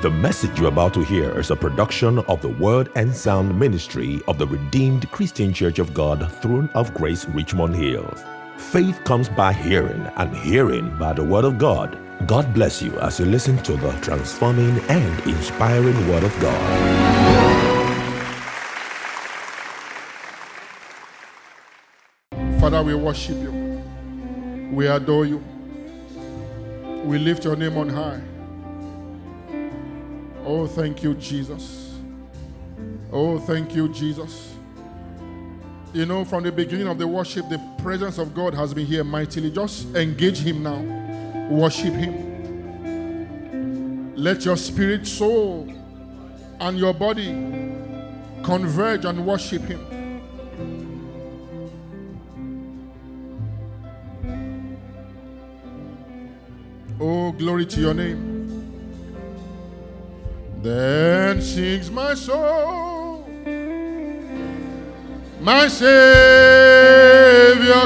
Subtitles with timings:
[0.00, 4.20] The message you're about to hear is a production of the Word and Sound Ministry
[4.28, 8.22] of the Redeemed Christian Church of God, Throne of Grace, Richmond Hills.
[8.58, 11.98] Faith comes by hearing, and hearing by the Word of God.
[12.28, 16.60] God bless you as you listen to the transforming and inspiring Word of God.
[22.60, 23.82] Father, we worship you.
[24.70, 25.42] We adore you.
[27.02, 28.37] We lift your name on high.
[30.50, 31.92] Oh, thank you, Jesus.
[33.12, 34.54] Oh, thank you, Jesus.
[35.92, 39.04] You know, from the beginning of the worship, the presence of God has been here
[39.04, 39.50] mightily.
[39.50, 40.80] Just engage Him now.
[41.50, 42.14] Worship Him.
[44.16, 45.70] Let your spirit, soul,
[46.60, 47.26] and your body
[48.42, 49.84] converge and worship Him.
[56.98, 58.27] Oh, glory to your name.
[60.60, 63.24] Then sings my soul,
[65.40, 65.94] my Savior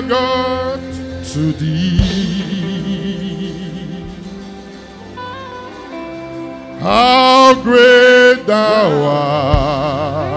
[0.09, 0.81] God,
[1.33, 2.43] to thee.
[6.81, 10.33] How great thou art!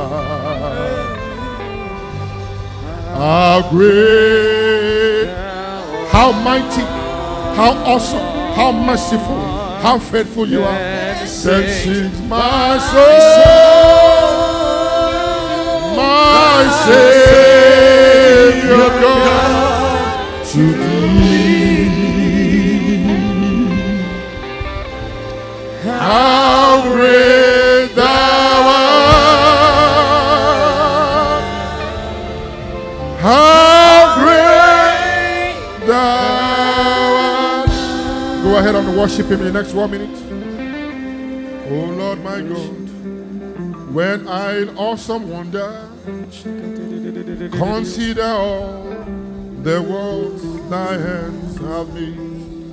[3.15, 5.27] How great,
[6.11, 6.81] how mighty,
[7.55, 8.19] how awesome,
[8.55, 9.54] how merciful,
[9.85, 10.73] how faithful you are.
[10.73, 13.05] Then sings my soul,
[15.95, 21.85] my Savior God, to thee.
[25.83, 29.83] How great thou art!
[33.21, 33.64] How
[38.55, 40.17] Go ahead and worship Him in the next one minute.
[41.69, 45.89] Oh Lord my God, when I in awesome wonder
[47.51, 48.83] consider all
[49.61, 52.71] the works thy hands have made.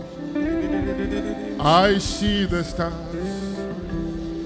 [1.60, 3.16] I see the stars,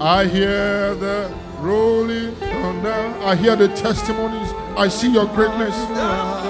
[0.01, 5.75] I hear the rolling thunder, I hear the testimonies, I see your greatness,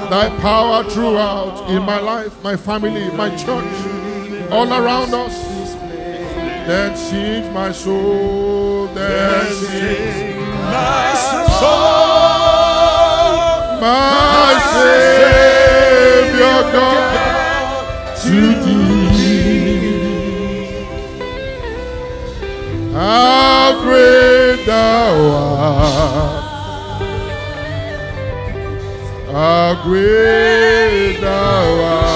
[0.09, 3.97] thy power throughout in my life, my family, my church,
[4.52, 5.35] all around us.
[6.68, 10.35] Then sings my soul, then sings
[10.66, 11.13] my
[11.59, 12.58] soul,
[13.81, 18.88] my Savior God to thee.
[22.94, 26.44] How great thou art!
[29.31, 32.06] How great thou art!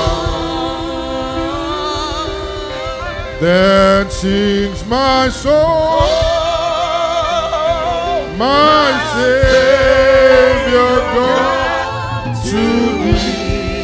[3.41, 6.02] Then sings my soul,
[8.38, 12.66] my Savior God to
[13.01, 13.81] thee.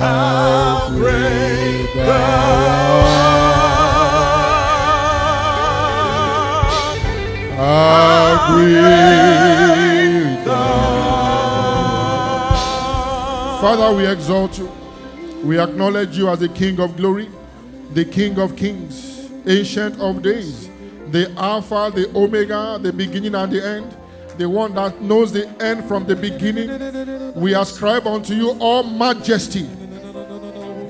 [0.00, 2.98] How great thou
[6.42, 6.74] art!
[7.54, 10.98] How great thou
[12.50, 13.60] art!
[13.60, 14.77] Father, we exalt you.
[15.42, 17.28] We acknowledge you as the King of glory,
[17.94, 20.68] the King of kings, ancient of days,
[21.10, 23.96] the Alpha, the Omega, the beginning and the end,
[24.36, 27.34] the one that knows the end from the beginning.
[27.34, 29.68] We ascribe unto you all majesty.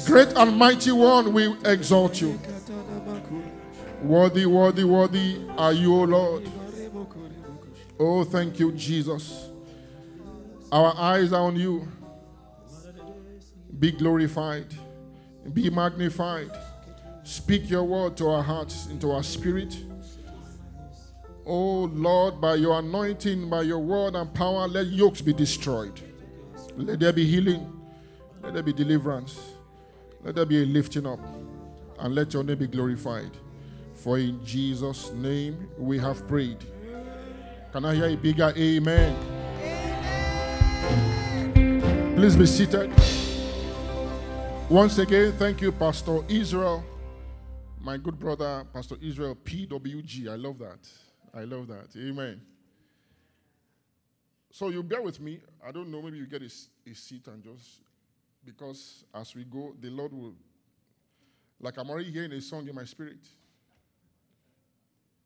[0.07, 2.41] Great and mighty one, we exalt you.
[4.03, 6.51] Worthy, worthy, worthy are you, O Lord.
[7.99, 9.51] Oh, thank you, Jesus.
[10.71, 11.89] Our eyes are on you.
[13.79, 14.67] Be glorified,
[15.53, 16.51] be magnified.
[17.23, 19.77] Speak your word to our hearts, into our spirit.
[21.47, 26.01] Oh Lord, by your anointing, by your word and power, let yokes be destroyed.
[26.77, 27.73] Let there be healing.
[28.43, 29.39] Let there be deliverance.
[30.23, 31.21] Let there be a lifting up.
[31.99, 33.33] And let your name be glorified.
[33.95, 36.65] For in Jesus' name we have prayed.
[37.73, 39.17] Can I hear a bigger amen?
[42.15, 42.93] Please be seated.
[44.71, 46.85] Once again, thank you, Pastor Israel,
[47.81, 50.29] my good brother, Pastor Israel PWG.
[50.29, 50.87] I love that.
[51.33, 51.87] I love that.
[51.97, 52.43] Amen.
[54.51, 55.41] So you bear with me.
[55.67, 56.51] I don't know, maybe you get a,
[56.91, 57.81] a seat and just,
[58.45, 60.35] because as we go, the Lord will,
[61.59, 63.27] like I'm already hearing a song in my spirit.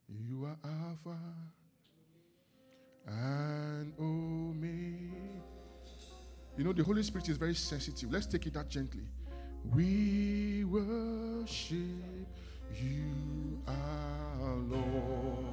[0.08, 1.18] You are Alpha
[3.08, 5.42] and Omega.
[6.56, 8.12] You know, the Holy Spirit is very sensitive.
[8.12, 9.02] Let's take it that gently.
[9.70, 11.78] We worship
[12.74, 15.46] you, our Lord.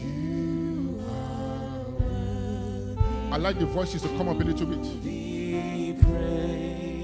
[0.00, 1.34] You are
[3.32, 4.86] I like the voices to come up a little bit.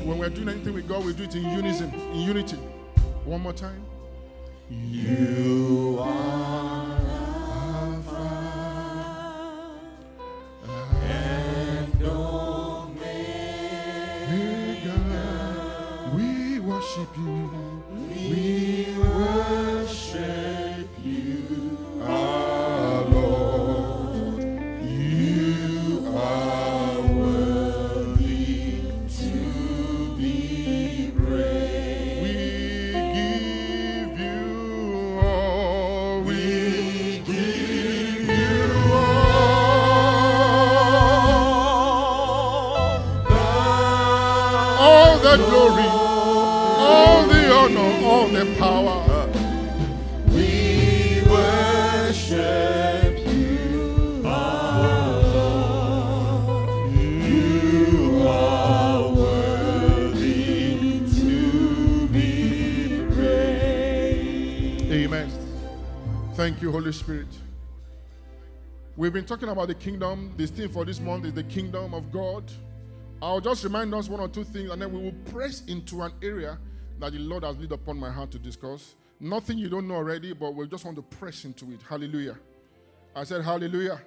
[0.07, 2.57] When we're doing anything with God, we do it in unison, in unity.
[3.25, 3.85] One more time.
[4.71, 6.90] You are
[16.99, 17.51] worship you.
[18.09, 24.43] We worship you, our Lord.
[24.83, 32.23] You are worthy to be praised.
[32.23, 32.35] We
[33.15, 36.21] give you all.
[36.23, 36.43] We
[37.25, 38.59] give you
[41.71, 43.01] all.
[44.83, 45.90] All the glory,
[48.11, 49.29] all the power.
[50.35, 56.91] We worship you, our Lord.
[56.93, 64.91] You are worthy to be praised.
[64.91, 65.31] Amen.
[66.35, 67.29] Thank you, Holy Spirit.
[68.97, 70.35] We've been talking about the kingdom.
[70.37, 72.51] This theme for this month is the kingdom of God.
[73.23, 76.11] I'll just remind us one or two things, and then we will press into an
[76.23, 76.59] area
[77.01, 78.95] that the Lord has laid upon my heart to discuss.
[79.19, 81.81] Nothing you don't know already, but we just want to press into it.
[81.89, 82.39] Hallelujah.
[83.15, 84.01] I said, Hallelujah.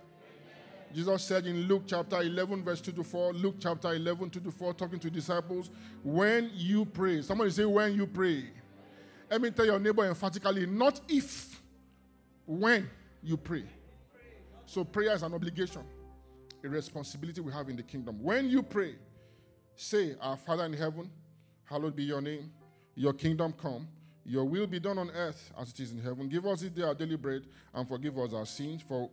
[0.93, 4.51] Jesus said in Luke chapter 11, verse 2 to 4, Luke chapter 11, 2 to
[4.51, 5.71] 4, talking to disciples,
[6.03, 8.45] when you pray, somebody say, when you pray.
[9.29, 11.59] Let me tell your neighbor emphatically, not if,
[12.45, 12.87] when
[13.23, 13.63] you pray.
[14.67, 15.81] So prayer is an obligation,
[16.63, 18.21] a responsibility we have in the kingdom.
[18.21, 18.93] When you pray,
[19.75, 21.09] say, Our Father in heaven,
[21.65, 22.51] hallowed be your name.
[22.95, 23.87] Your kingdom come.
[24.25, 26.29] Your will be done on earth as it is in heaven.
[26.29, 27.43] Give us this day our daily bread
[27.73, 28.81] and forgive us our sins.
[28.87, 29.09] For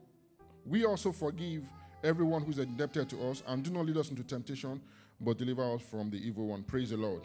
[0.64, 1.64] we also forgive
[2.04, 3.42] everyone who's indebted to us.
[3.46, 4.80] And do not lead us into temptation,
[5.20, 6.62] but deliver us from the evil one.
[6.62, 7.22] Praise the Lord.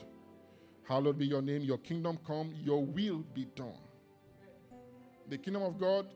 [0.88, 1.62] Hallowed be your name.
[1.64, 2.54] Your kingdom come.
[2.64, 3.78] Your will be done.
[5.28, 6.08] The kingdom of God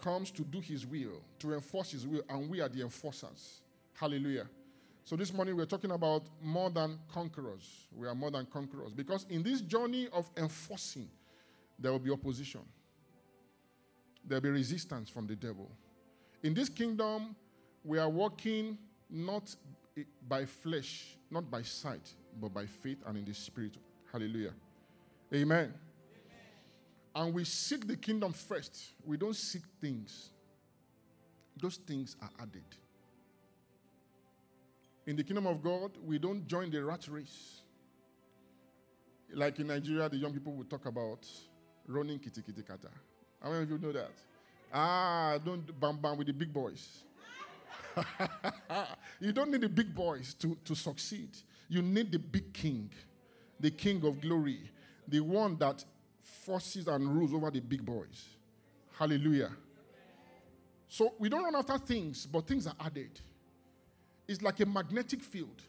[0.00, 3.60] comes to do his will, to enforce his will, and we are the enforcers.
[3.94, 4.46] Hallelujah.
[5.04, 7.86] So this morning we're talking about more than conquerors.
[7.94, 11.08] We are more than conquerors because in this journey of enforcing,
[11.78, 12.60] there will be opposition.
[14.24, 15.70] There will be resistance from the devil.
[16.44, 17.34] In this kingdom,
[17.84, 18.78] we are walking
[19.10, 19.54] not
[20.28, 23.76] by flesh, not by sight, but by faith and in the spirit.
[24.12, 24.52] Hallelujah.
[25.34, 25.74] Amen.
[27.14, 28.92] And we seek the kingdom first.
[29.04, 30.30] We don't seek things.
[31.60, 32.64] Those things are added.
[35.06, 37.62] In the kingdom of God, we don't join the rat race.
[39.34, 41.26] Like in Nigeria, the young people will talk about
[41.86, 42.88] running kitty kitty kata.
[43.42, 44.12] How many of you know that?
[44.72, 47.02] Ah, don't bam bam with the big boys.
[49.20, 51.30] you don't need the big boys to, to succeed.
[51.68, 52.90] You need the big king,
[53.58, 54.60] the king of glory,
[55.08, 55.84] the one that
[56.20, 58.28] forces and rules over the big boys.
[58.98, 59.50] Hallelujah.
[60.88, 63.18] So we don't run after things, but things are added.
[64.28, 65.62] It's like a magnetic field.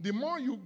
[0.00, 0.60] The more you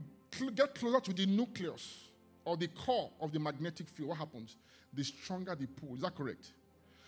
[0.55, 2.09] get closer to the nucleus
[2.45, 4.57] or the core of the magnetic field, what happens?
[4.93, 5.95] The stronger the pull.
[5.95, 6.53] Is that correct?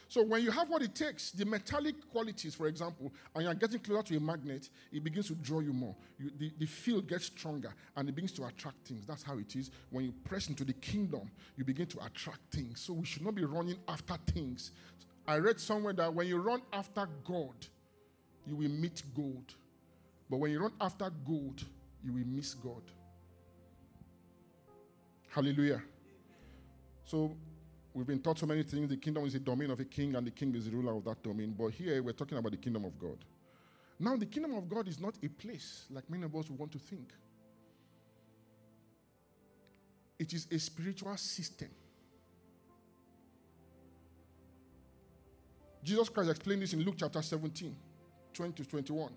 [0.08, 3.80] So when you have what it takes, the metallic qualities, for example, and you're getting
[3.80, 5.96] closer to a magnet, it begins to draw you more.
[6.18, 9.06] You, the, the field gets stronger and it begins to attract things.
[9.06, 9.70] That's how it is.
[9.90, 12.80] When you press into the kingdom, you begin to attract things.
[12.80, 14.72] So we should not be running after things.
[15.26, 17.54] I read somewhere that when you run after God,
[18.46, 19.54] you will meet gold.
[20.28, 21.64] But when you run after gold,
[22.04, 22.82] you will miss God.
[25.28, 25.82] Hallelujah.
[27.04, 27.36] So
[27.92, 28.88] we've been taught so many things.
[28.88, 31.04] The kingdom is the domain of a king, and the king is the ruler of
[31.04, 31.54] that domain.
[31.56, 33.18] But here we're talking about the kingdom of God.
[33.98, 36.78] Now, the kingdom of God is not a place like many of us want to
[36.78, 37.12] think.
[40.18, 41.68] It is a spiritual system.
[45.82, 47.76] Jesus Christ explained this in Luke chapter 17,
[48.34, 49.12] 20 to 21.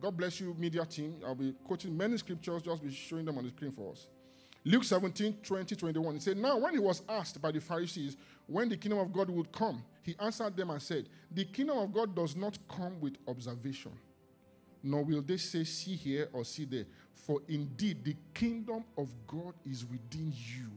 [0.00, 1.16] God bless you, media team.
[1.24, 4.06] I'll be quoting many scriptures, just be showing them on the screen for us.
[4.64, 6.14] Luke 17, 20, 21.
[6.14, 9.30] He said, Now, when he was asked by the Pharisees when the kingdom of God
[9.30, 13.16] would come, he answered them and said, The kingdom of God does not come with
[13.26, 13.92] observation,
[14.82, 16.84] nor will they say, See here or see there.
[17.14, 20.70] For indeed, the kingdom of God is within you.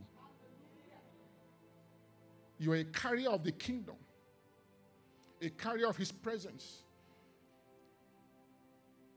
[2.60, 3.96] You are a carrier of the kingdom,
[5.42, 6.84] a carrier of his presence.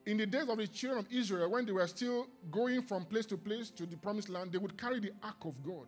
[0.06, 3.26] In the days of the children of Israel, when they were still going from place
[3.26, 5.86] to place to the promised land, they would carry the ark of God.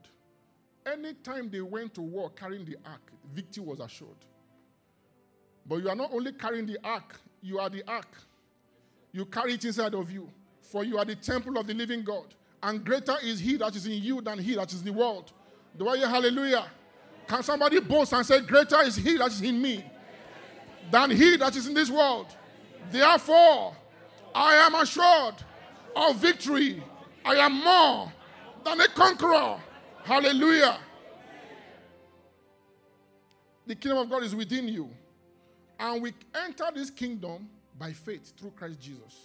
[0.87, 4.17] Anytime they went to war carrying the ark, victory was assured.
[5.67, 8.09] But you are not only carrying the ark, you are the ark.
[9.13, 10.31] You carry it inside of you.
[10.61, 12.35] For you are the temple of the living God.
[12.63, 15.33] And greater is he that is in you than he that is in the world.
[15.77, 16.67] Do I hear hallelujah?
[17.27, 19.85] Can somebody boast and say, Greater is he that is in me
[20.91, 22.27] than he that is in this world?
[22.91, 23.77] Therefore,
[24.37, 25.37] I am assured
[25.97, 26.83] of victory.
[27.25, 28.13] I am more
[28.63, 29.59] than a conqueror.
[30.05, 30.79] Hallelujah.
[33.67, 34.91] The kingdom of God is within you.
[35.81, 39.17] And we enter this kingdom by faith through Christ Jesus.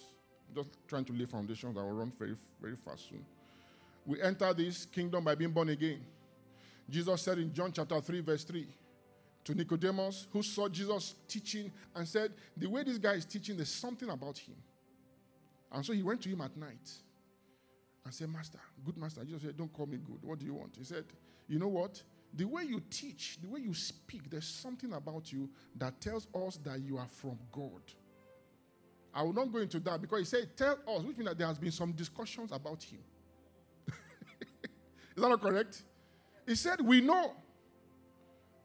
[0.56, 3.26] Just trying to lay foundations that will run very, very fast soon.
[4.06, 6.00] We enter this kingdom by being born again.
[6.90, 8.66] Jesus said in John chapter 3, verse 3
[9.44, 13.70] to Nicodemus, who saw Jesus teaching and said, The way this guy is teaching, there's
[13.70, 14.56] something about him.
[15.72, 16.90] And so he went to him at night
[18.04, 19.24] and said, Master, good master.
[19.24, 20.20] Jesus said, Don't call me good.
[20.22, 20.76] What do you want?
[20.78, 21.06] He said,
[21.48, 22.02] You know what?
[22.34, 26.58] The way you teach, the way you speak, there's something about you that tells us
[26.64, 27.82] that you are from God.
[29.14, 31.48] I will not go into that because he said, Tell us, which means that there
[31.48, 33.00] has been some discussions about him.
[35.16, 35.84] Is that not correct?
[36.48, 37.34] He said, We know.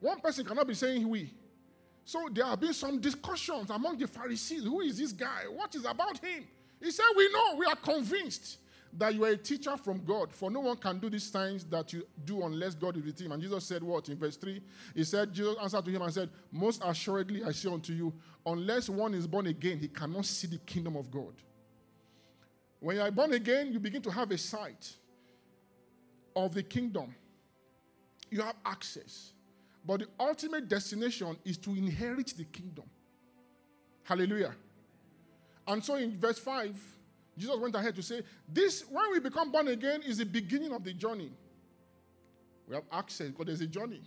[0.00, 1.32] One person cannot be saying we.
[2.04, 4.62] So there have been some discussions among the Pharisees.
[4.62, 5.44] Who is this guy?
[5.50, 6.44] What is about him?
[6.80, 8.58] He said, We know, we are convinced
[8.98, 10.32] that you are a teacher from God.
[10.32, 13.32] For no one can do these signs that you do unless God is with him.
[13.32, 14.08] And Jesus said, What?
[14.08, 14.60] In verse 3,
[14.94, 18.12] he said, Jesus answered to him and said, Most assuredly I say unto you,
[18.44, 21.34] unless one is born again, he cannot see the kingdom of God.
[22.80, 24.94] When you are born again, you begin to have a sight
[26.34, 27.14] of the kingdom.
[28.30, 29.32] You have access.
[29.84, 32.84] But the ultimate destination is to inherit the kingdom.
[34.02, 34.54] Hallelujah.
[35.66, 36.76] And so in verse 5,
[37.38, 40.84] Jesus went ahead to say, This, when we become born again, is the beginning of
[40.84, 41.30] the journey.
[42.68, 44.02] We have access because there's a journey.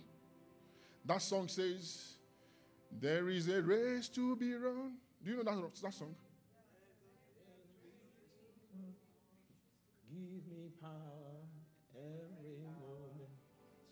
[1.04, 2.14] That song says,
[3.00, 4.94] There is a race to be run.
[5.24, 6.14] Do you know that, that song?
[10.10, 10.90] Give me power
[11.94, 13.30] every moment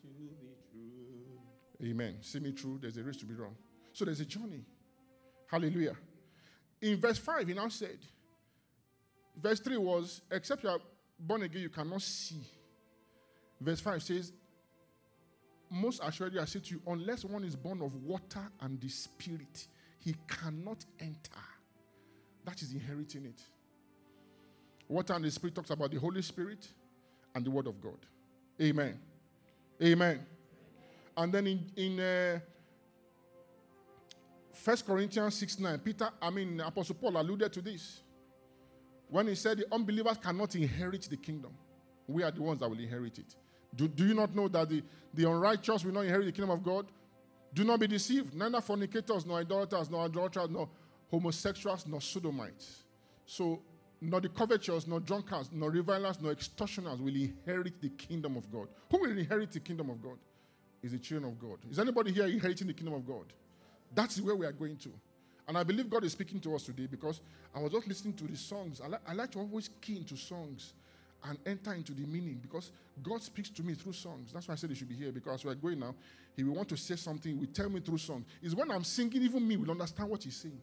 [0.02, 0.30] to be
[0.72, 1.90] true.
[1.90, 2.16] Amen.
[2.22, 2.78] See me through.
[2.80, 3.54] There's a race to be run.
[3.92, 4.64] So there's a journey.
[5.46, 5.96] Hallelujah.
[6.80, 7.99] In verse 5, he now said,
[9.40, 10.80] verse 3 was, except you are
[11.18, 12.40] born again, you cannot see.
[13.61, 14.32] Verse 5 says,
[15.70, 19.66] Most assuredly I say to you, unless one is born of water and the spirit,
[19.99, 21.42] he cannot enter.
[22.44, 23.42] That is inheriting it.
[24.87, 26.66] Water and the spirit talks about the Holy Spirit
[27.35, 27.99] and the Word of God.
[28.61, 28.99] Amen.
[29.82, 30.25] Amen.
[31.16, 32.38] And then in, in uh,
[34.65, 38.00] 1 Corinthians 6 9, Peter, I mean, Apostle Paul alluded to this.
[39.09, 41.53] When he said the unbelievers cannot inherit the kingdom,
[42.07, 43.35] we are the ones that will inherit it.
[43.75, 44.83] Do, do you not know that the,
[45.15, 46.87] the unrighteous will not inherit the kingdom of God?
[47.55, 48.35] Do not be deceived.
[48.35, 50.69] Neither fornicators, nor idolaters, nor adulterers, nor
[51.11, 52.85] homosexuals, nor sodomites.
[53.25, 53.61] So,
[54.00, 58.69] nor the covetous, nor drunkards, nor revilers, nor extortioners will inherit the kingdom of God.
[58.91, 60.19] Who will inherit the kingdom of God?
[60.83, 61.59] Is the children of God.
[61.71, 63.33] Is anybody here inheriting the kingdom of God?
[63.95, 64.90] That's where we are going to.
[65.47, 67.21] And I believe God is speaking to us today because
[67.54, 68.80] I was just listening to the songs.
[68.85, 70.75] I, li- I like to always key into songs
[71.25, 72.71] and enter into the meaning because
[73.02, 74.30] God speaks to me through songs.
[74.33, 75.95] That's why I said he should be here because we're going now.
[76.37, 78.26] He will want to say something, he will tell me through songs.
[78.42, 80.61] It's when I'm singing, even me will understand what he's saying.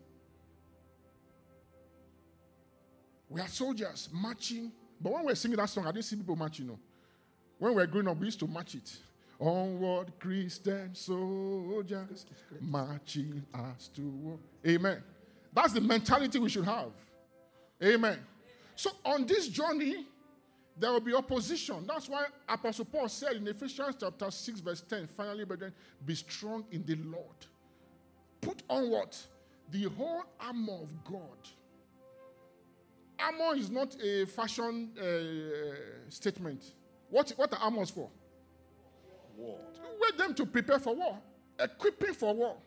[3.27, 6.67] We are soldiers marching, but when we're singing that song, I didn't see people marching.
[6.67, 6.79] No.
[7.57, 8.97] When we were growing up, we used to match it.
[9.39, 12.25] Onward, Christian soldiers,
[12.61, 14.39] marching us to war.
[14.65, 15.03] Amen.
[15.53, 16.91] That's the mentality we should have.
[17.83, 18.19] Amen.
[18.75, 20.05] So on this journey,
[20.77, 21.85] there will be opposition.
[21.87, 25.73] That's why Apostle Paul said in Ephesians chapter 6, verse 10, finally, brethren,
[26.05, 27.45] be strong in the Lord.
[28.41, 29.17] Put on what?
[29.71, 31.37] The whole armor of God.
[33.17, 36.73] Armor is not a fashion uh, statement.
[37.09, 38.09] What, what are armors for?
[39.37, 39.59] War.
[39.99, 41.17] Wait them to prepare for war,
[41.59, 42.57] equipping for war.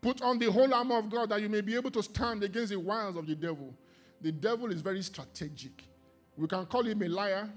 [0.00, 2.70] Put on the whole armor of God that you may be able to stand against
[2.70, 3.72] the wiles of the devil.
[4.20, 5.84] The devil is very strategic.
[6.36, 7.48] We can call him a liar,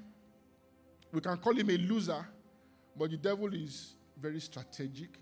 [1.11, 2.25] we can call him a loser,
[2.95, 5.19] but the devil is very strategic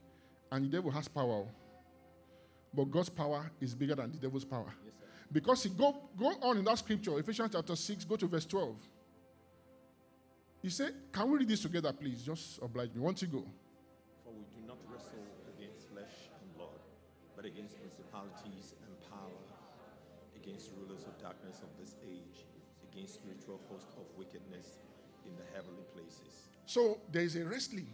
[0.51, 1.46] and the devil has power.
[2.74, 4.74] But God's power is bigger than the devil's power.
[4.84, 4.93] Yes.
[5.32, 8.75] Because he go, go on in that scripture, Ephesians chapter 6, go to verse 12.
[10.63, 12.24] He said, Can we read this together, please?
[12.24, 13.01] Just oblige me.
[13.01, 13.43] Once you go.
[14.24, 16.79] For we do not wrestle against flesh and blood,
[17.36, 19.51] but against principalities and powers,
[20.38, 22.46] against rulers of darkness of this age,
[22.89, 24.79] against spiritual hosts of wickedness
[25.25, 26.48] in the heavenly places.
[26.65, 27.93] So there is a wrestling,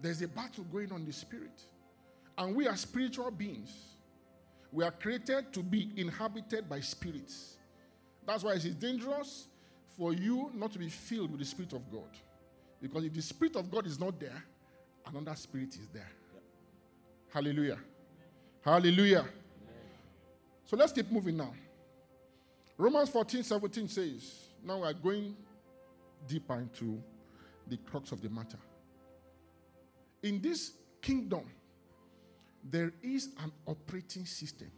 [0.00, 1.60] there's a battle going on in the spirit.
[2.38, 3.70] And we are spiritual beings.
[4.72, 7.58] We are created to be inhabited by spirits.
[8.26, 9.48] That's why it is dangerous
[9.96, 12.08] for you not to be filled with the Spirit of God.
[12.80, 14.44] Because if the Spirit of God is not there,
[15.06, 16.10] another spirit is there.
[17.32, 17.78] Hallelujah.
[18.64, 19.24] Hallelujah.
[20.64, 21.52] So let's keep moving now.
[22.76, 25.36] Romans 14 17 says, now we are going
[26.26, 27.00] deeper into
[27.68, 28.58] the crux of the matter.
[30.22, 31.44] In this kingdom,
[32.64, 34.70] there is an operating system.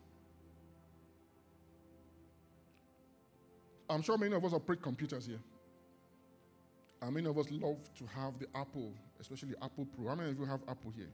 [3.95, 5.39] I'm sure many of us operate computers here.
[7.01, 10.09] And many of us love to have the Apple, especially Apple Pro.
[10.09, 11.11] How many of you have Apple here?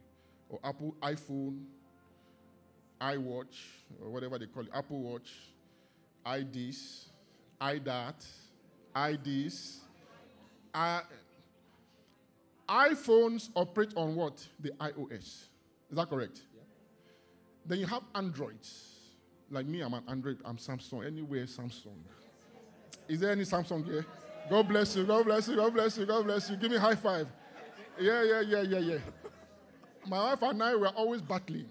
[0.49, 1.65] Or Apple iPhone,
[3.03, 3.55] iWatch,
[4.03, 5.31] or whatever they call it, Apple Watch,
[6.25, 7.05] iDis,
[7.61, 8.25] iDat,
[8.97, 9.81] iDis.
[10.73, 11.01] Uh,
[12.67, 14.47] iPhones operate on what?
[14.59, 15.13] The iOS.
[15.21, 15.49] Is
[15.91, 16.43] that correct?
[16.55, 16.63] Yeah.
[17.67, 18.95] Then you have Androids.
[19.51, 21.05] Like me, I'm an Android, I'm Samsung.
[21.05, 21.99] Anywhere, Samsung.
[23.11, 24.07] Is there any Samsung here?
[24.49, 26.57] God bless you, God bless you, God bless you, God bless you.
[26.57, 27.27] Give me high five.
[27.99, 28.99] Yeah, yeah, yeah, yeah, yeah.
[30.07, 31.67] My wife and I were always battling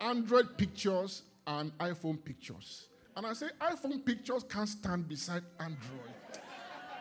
[0.00, 2.86] Android pictures and iPhone pictures.
[3.16, 5.80] And I say, iPhone pictures can't stand beside Android.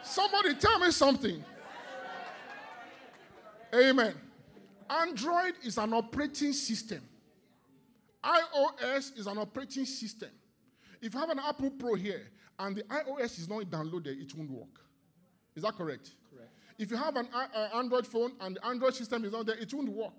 [0.02, 1.46] Somebody tell me something.
[3.74, 4.16] Amen.
[4.90, 7.02] Android is an operating system.
[8.24, 10.30] iOS is an operating system.
[11.02, 14.50] If you have an Apple Pro here and the iOS is not downloaded, it won't
[14.50, 14.80] work.
[15.56, 16.12] Is that correct?
[16.34, 16.52] Correct.
[16.78, 19.74] If you have an uh, Android phone and the Android system is not there, it
[19.74, 20.18] won't work.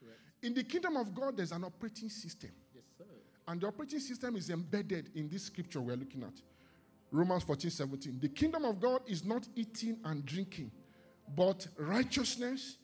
[0.00, 0.20] Correct.
[0.42, 2.50] In the kingdom of God, there's an operating system.
[2.74, 3.04] Yes, sir.
[3.46, 6.40] And the operating system is embedded in this scripture we're looking at.
[7.10, 8.18] Romans 14, 17.
[8.20, 10.70] The kingdom of God is not eating and drinking,
[11.34, 12.76] but righteousness,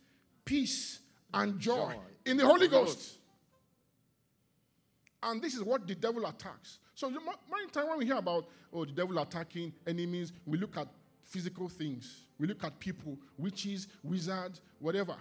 [0.45, 1.01] peace,
[1.33, 1.97] and joy, Joy.
[2.25, 3.19] in the Holy Ghost.
[5.23, 6.79] And this is what the devil attacks.
[6.95, 10.87] So, many times when we hear about, oh, the devil attacking enemies, we look at
[11.25, 12.27] physical things.
[12.39, 15.17] We look at people, witches, wizards, whatever.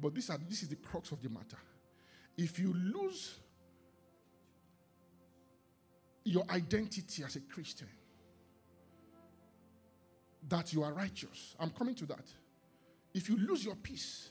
[0.00, 1.58] But this, are, this is the crux of the matter.
[2.36, 3.38] If you lose
[6.24, 7.88] your identity as a Christian,
[10.48, 12.24] that you are righteous, I'm coming to that.
[13.12, 14.30] If you lose your peace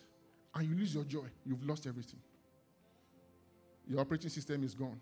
[0.55, 2.19] and you lose your joy, you've lost everything.
[3.87, 4.99] Your operating system is gone.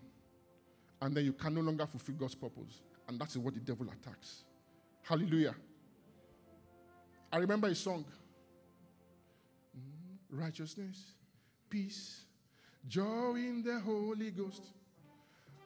[1.02, 2.82] And then you can no longer fulfill God's purpose.
[3.08, 4.44] And that is what the devil attacks.
[5.02, 5.54] Hallelujah.
[7.32, 8.04] I remember a song
[9.76, 11.12] Mm, Righteousness,
[11.68, 12.24] peace,
[12.88, 14.62] joy in the Holy Ghost.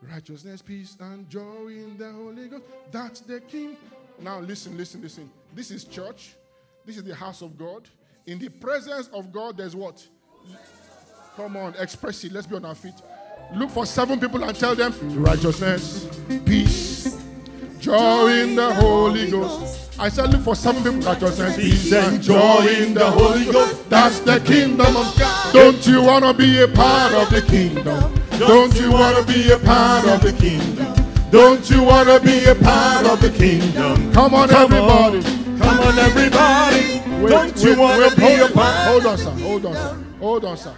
[0.03, 2.65] Righteousness, peace, and joy in the Holy Ghost.
[2.91, 3.77] That's the King.
[4.21, 5.31] Now, listen, listen, listen.
[5.55, 6.35] This is church.
[6.85, 7.89] This is the house of God.
[8.27, 10.07] In the presence of God, there's what?
[11.37, 12.33] Come on, express it.
[12.33, 12.95] Let's be on our feet.
[13.53, 16.09] Look for seven people and tell them righteousness,
[16.45, 17.23] peace,
[17.79, 19.93] joy in the Holy Ghost.
[19.99, 23.89] I said, look for seven people, righteousness, peace, and joy in the Holy Ghost.
[23.89, 25.53] That's the kingdom of God.
[25.53, 28.13] Don't you want to be a part of the kingdom?
[28.39, 30.95] Don't you want to be a part of the kingdom?
[31.31, 34.13] Don't you want to be a part of the kingdom?
[34.13, 35.23] Come on, everybody.
[35.59, 37.23] Come on, everybody.
[37.23, 38.89] Wait, Don't you want to be a part?
[38.89, 39.31] Hold on, sir.
[39.31, 40.05] Hold on, sir.
[40.19, 40.75] Hold on, sir.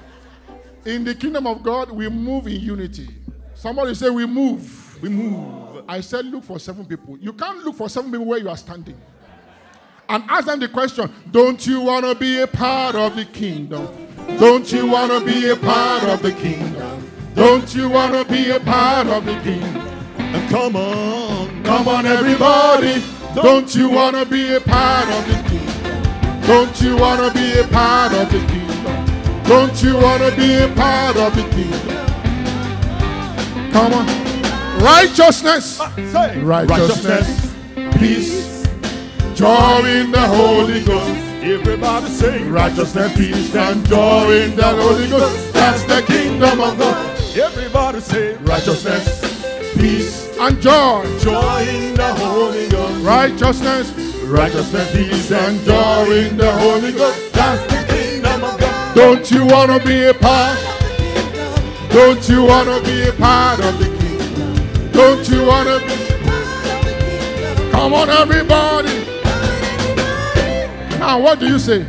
[0.86, 3.08] In the kingdom of God, we move in unity.
[3.54, 5.02] Somebody say we move.
[5.02, 5.82] We move.
[5.88, 7.18] I said look for seven people.
[7.18, 8.96] You can't look for seven people where you are standing.
[10.08, 13.88] And ask them the question, don't you want to be a part of the kingdom?
[14.38, 17.10] Don't you want to be a part of the kingdom?
[17.34, 19.88] Don't you want to be a part of the kingdom?
[20.18, 21.64] And come on.
[21.64, 23.02] Come on, everybody.
[23.34, 26.42] Don't you want to be a part of the kingdom?
[26.46, 28.65] Don't you want to be a part of the kingdom?
[29.48, 31.96] Don't you want to be a part of the kingdom?
[33.72, 34.06] Come on.
[34.82, 37.54] Righteousness, uh, righteousness,
[37.98, 38.64] peace,
[39.34, 41.20] joy in the Holy Ghost.
[41.42, 45.52] Everybody sing Righteousness, peace, and joy in the Holy Ghost.
[45.52, 47.20] That's the kingdom of God.
[47.36, 51.04] Everybody say Righteousness, peace, and joy.
[51.20, 53.04] joy in the Holy Ghost.
[53.04, 53.92] Righteousness,
[54.24, 57.32] righteousness, peace, and joy in the Holy Ghost.
[57.32, 57.95] That's the kingdom of God.
[58.96, 60.58] Don't you want to be a part?
[61.90, 64.90] Don't you want to be a part of the kingdom?
[64.90, 65.92] Don't you want to be?
[65.92, 67.70] a part of the kingdom?
[67.72, 68.96] Come on, everybody.
[70.98, 71.86] Now, what do you say?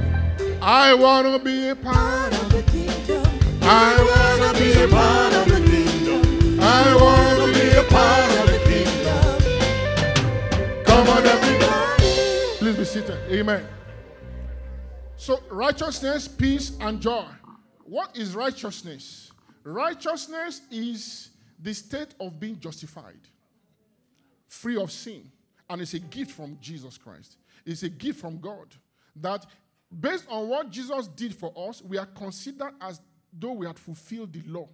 [0.61, 3.25] I want to be a part of the kingdom.
[3.61, 6.59] I want to be a part of the kingdom.
[6.59, 9.31] I want to be a part of the kingdom.
[10.83, 12.57] Come on, everybody.
[12.57, 13.17] Please be seated.
[13.31, 13.65] Amen.
[15.27, 17.25] So, righteousness, peace, and joy.
[17.83, 19.29] What is righteousness?
[19.61, 23.19] Righteousness is the state of being justified,
[24.47, 25.29] free of sin,
[25.69, 27.35] and it's a gift from Jesus Christ.
[27.65, 28.67] It's a gift from God
[29.17, 29.45] that,
[29.99, 33.01] based on what Jesus did for us, we are considered as
[33.37, 34.69] though we had fulfilled the law.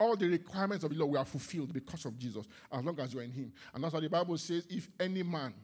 [0.00, 3.20] All the requirements of the law were fulfilled because of Jesus, as long as you
[3.20, 3.52] are in Him.
[3.72, 5.54] And that's why the Bible says, if any man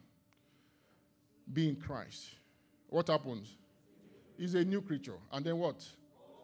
[1.52, 2.36] be in Christ,
[2.90, 3.56] what happens?
[4.36, 5.16] He's a new creature.
[5.32, 5.84] And then what?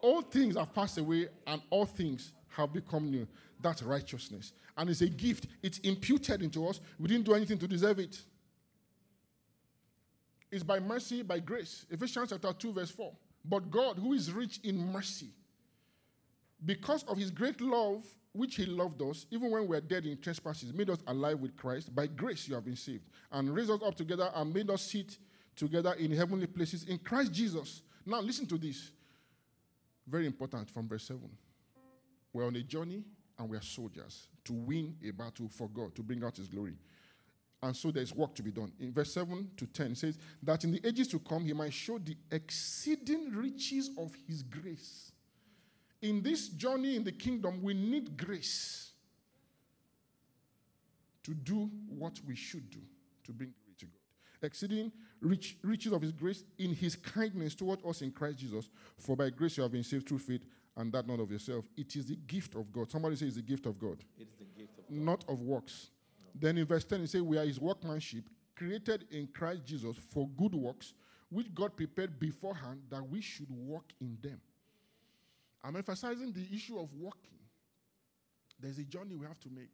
[0.01, 3.27] All things have passed away, and all things have become new.
[3.61, 4.53] That's righteousness.
[4.77, 6.79] And it's a gift, it's imputed into us.
[6.99, 8.21] We didn't do anything to deserve it.
[10.51, 11.85] It's by mercy, by grace.
[11.89, 13.11] Ephesians chapter 2, verse 4.
[13.43, 15.29] But God, who is rich in mercy,
[16.65, 20.19] because of his great love, which he loved us, even when we were dead in
[20.19, 21.93] trespasses, made us alive with Christ.
[21.93, 25.17] By grace you have been saved, and raised us up together and made us sit
[25.57, 27.81] together in heavenly places in Christ Jesus.
[28.05, 28.91] Now, listen to this.
[30.07, 31.19] Very important from verse 7.
[32.31, 33.03] We're on a journey
[33.37, 36.77] and we are soldiers to win a battle for God, to bring out his glory.
[37.61, 38.71] And so there's work to be done.
[38.79, 41.73] In verse 7 to 10, it says, That in the ages to come he might
[41.73, 45.11] show the exceeding riches of his grace.
[46.01, 48.91] In this journey in the kingdom, we need grace
[51.23, 52.79] to do what we should do
[53.25, 53.53] to bring.
[54.41, 58.69] Exceeding rich, riches of his grace in his kindness toward us in Christ Jesus.
[58.97, 60.45] For by grace you have been saved through faith,
[60.75, 61.65] and that not of yourself.
[61.75, 62.91] It is the gift of God.
[62.91, 63.97] Somebody say it's the gift of God.
[64.19, 64.97] It's the gift of God.
[64.97, 65.89] Not of works.
[66.39, 70.27] Then in verse 10, it says, We are his workmanship, created in Christ Jesus for
[70.37, 70.93] good works,
[71.29, 74.39] which God prepared beforehand that we should walk in them.
[75.63, 77.39] I'm emphasizing the issue of walking.
[78.59, 79.71] There's a journey we have to make.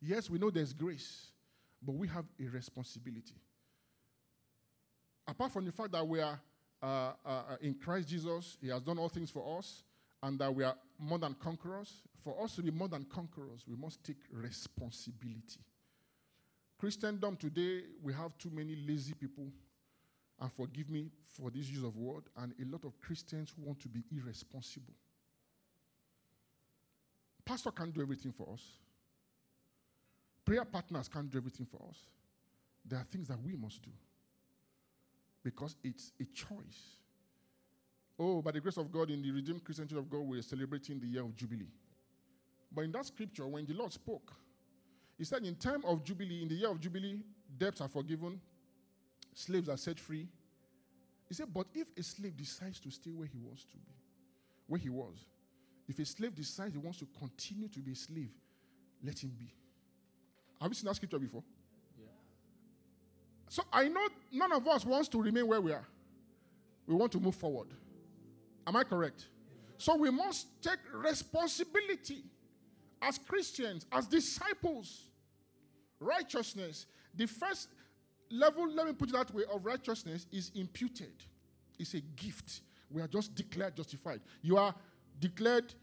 [0.00, 1.26] Yes, we know there's grace,
[1.82, 3.34] but we have a responsibility.
[5.30, 6.40] Apart from the fact that we are
[6.82, 9.84] uh, uh, in Christ Jesus, He has done all things for us,
[10.24, 13.76] and that we are more than conquerors, for us to be more than conquerors, we
[13.76, 15.60] must take responsibility.
[16.78, 19.46] Christendom today, we have too many lazy people,
[20.40, 23.78] and forgive me for this use of word, and a lot of Christians who want
[23.82, 24.94] to be irresponsible.
[27.44, 28.62] Pastor can't do everything for us.
[30.44, 31.98] Prayer partners can't do everything for us.
[32.84, 33.90] There are things that we must do
[35.42, 36.98] because it's a choice.
[38.18, 41.00] Oh, by the grace of God, in the Redeemed Christian Church of God, we're celebrating
[41.00, 41.70] the year of Jubilee.
[42.72, 44.32] But in that scripture, when the Lord spoke,
[45.16, 47.22] He said, In time of Jubilee, in the year of Jubilee,
[47.58, 48.40] debts are forgiven,
[49.34, 50.28] slaves are set free.
[51.28, 53.92] He said, But if a slave decides to stay where he wants to be,
[54.66, 55.26] where he was,
[55.88, 58.30] if a slave decides he wants to continue to be a slave,
[59.04, 59.52] let him be.
[60.60, 61.42] Have you seen that scripture before?
[63.50, 65.84] So I know none of us wants to remain where we are.
[66.86, 67.66] We want to move forward.
[68.64, 69.26] Am I correct?
[69.76, 72.22] So we must take responsibility
[73.02, 75.02] as Christians, as disciples.
[75.98, 76.86] Righteousness.
[77.16, 77.70] The first
[78.30, 81.12] level, let me put it that way, of righteousness is imputed.
[81.76, 82.60] It's a gift.
[82.88, 84.20] We are just declared justified.
[84.42, 84.72] You are
[85.18, 85.74] declared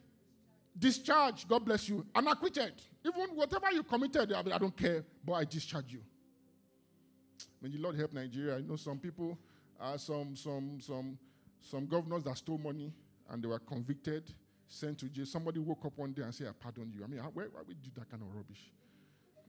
[0.80, 1.50] discharged.
[1.50, 2.06] God bless you.
[2.16, 2.74] And acquitted.
[3.06, 6.00] Even whatever you committed, I, mean, I don't care, but I discharge you.
[7.62, 8.58] May the Lord help Nigeria.
[8.58, 9.38] I know some people,
[9.80, 11.18] uh, some, some, some,
[11.62, 12.94] some governors that stole money
[13.30, 14.32] and they were convicted,
[14.68, 15.26] sent to jail.
[15.26, 17.04] Somebody woke up one day and said, I pardon you.
[17.04, 18.72] I mean, why, why we do that kind of rubbish?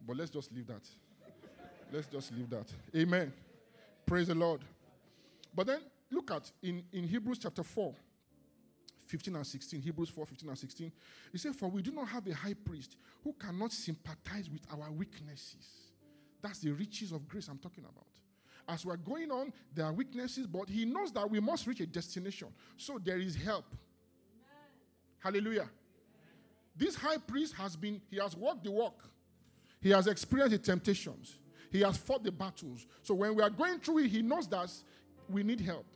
[0.07, 0.89] But let's just leave that.
[1.93, 2.67] let's just leave that.
[2.97, 3.33] Amen.
[4.07, 4.63] Praise the Lord.
[5.55, 7.95] But then look at in, in Hebrews chapter 4,
[9.07, 10.93] 15 and 16, Hebrews 4, 15 and 16.
[11.33, 14.91] He said, For we do not have a high priest who cannot sympathize with our
[14.91, 15.88] weaknesses.
[16.43, 18.07] That's the riches of grace I'm talking about.
[18.69, 21.87] As we're going on, there are weaknesses, but he knows that we must reach a
[21.87, 22.49] destination.
[22.77, 23.65] So there is help.
[25.19, 25.69] Hallelujah.
[26.77, 29.03] This high priest has been, he has walked the walk.
[29.81, 31.39] He has experienced the temptations.
[31.71, 32.87] He has fought the battles.
[33.03, 34.71] So when we are going through it, he knows that
[35.29, 35.87] we need help.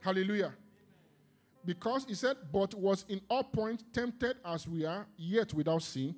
[0.00, 0.52] Hallelujah.
[1.64, 6.14] Because he said, but was in all points tempted as we are, yet without sin.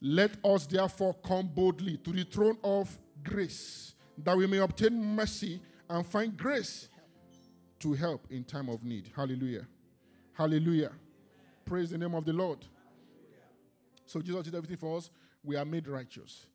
[0.00, 5.60] Let us therefore come boldly to the throne of grace, that we may obtain mercy
[5.88, 6.88] and find grace
[7.80, 9.10] to help in time of need.
[9.14, 9.66] Hallelujah.
[10.32, 10.92] Hallelujah.
[11.64, 12.64] Praise the name of the Lord.
[14.06, 15.10] So Jesus did everything for us.
[15.44, 16.46] We are made righteous.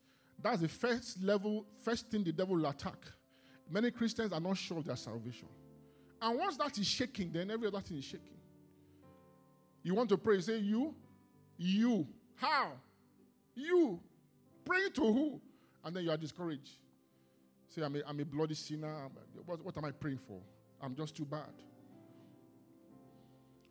[0.42, 2.98] That's the first level, first thing the devil will attack.
[3.70, 5.48] Many Christians are not sure of their salvation.
[6.20, 8.36] And once that is shaking, then every other thing is shaking.
[9.82, 10.94] You want to pray, say, You,
[11.56, 12.72] you, how?
[13.56, 13.98] You,
[14.64, 15.40] praying to who?
[15.84, 16.70] And then you are discouraged.
[17.68, 18.94] Say, I'm a, I'm a bloody sinner.
[19.44, 20.40] What, what am I praying for?
[20.80, 21.52] I'm just too bad.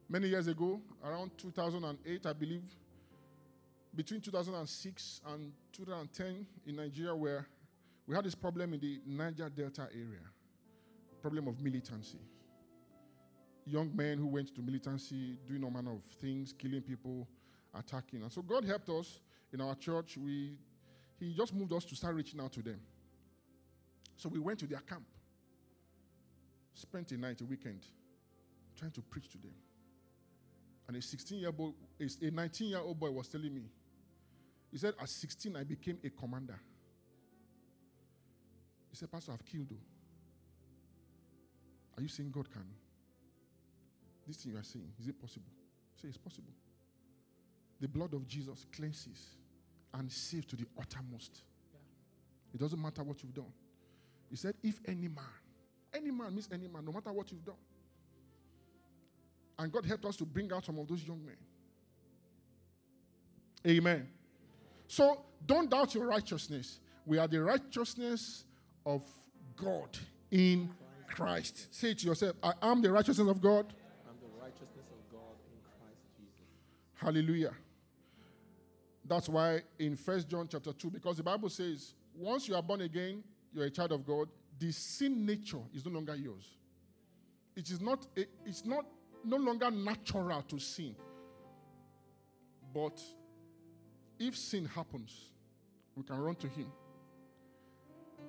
[0.10, 2.64] Many years ago, around 2008, I believe,
[3.96, 7.48] between 2006 and 2010 in Nigeria, where
[8.08, 10.22] we had this problem in the Niger Delta area
[11.26, 12.20] problem of militancy.
[13.66, 17.28] Young men who went to militancy, doing all manner of things, killing people,
[17.74, 18.22] attacking.
[18.22, 19.22] And so God helped us
[19.54, 20.18] in our church.
[20.18, 20.58] We,
[21.20, 22.80] he just moved us to start reaching out to them.
[24.18, 25.06] So we went to their camp,
[26.74, 27.86] spent a night, a weekend,
[28.78, 29.54] trying to preach to them.
[30.88, 33.64] And a 16 year old, a 19 year old boy was telling me,
[34.72, 36.60] he said, at 16, I became a commander.
[38.92, 39.78] He said, Pastor, I've killed you.
[41.98, 42.66] Are you saying God can?
[44.28, 45.52] This thing you are saying, is it possible?
[46.02, 46.52] Say it's possible.
[47.82, 49.36] The blood of Jesus cleanses
[49.94, 51.44] and saves to the uttermost.
[51.74, 52.56] Yeah.
[52.56, 53.52] It doesn't matter what you've done.
[54.30, 55.24] He said, if any man,
[55.94, 57.56] any man means any man, no matter what you've done.
[59.58, 61.38] And God helped us to bring out some of those young men.
[63.66, 64.08] Amen.
[64.88, 66.80] So don't doubt your righteousness.
[67.06, 68.44] We are the righteousness
[68.86, 69.04] of
[69.56, 69.98] God
[70.32, 70.70] in
[71.08, 71.74] Christ.
[71.74, 73.74] Say it to yourself I am the righteousness of God.
[74.08, 76.46] I'm the righteousness of God in Christ Jesus.
[76.96, 77.54] Hallelujah.
[79.08, 82.82] That's why in First John chapter 2, because the Bible says, once you are born
[82.82, 86.58] again, you're a child of God, the sin nature is no longer yours.
[87.56, 88.08] It is not,
[88.46, 88.86] it's not
[89.24, 90.96] no longer natural to sin.
[92.74, 93.00] But
[94.20, 95.30] if sin happens,
[95.96, 96.68] we can run to Him.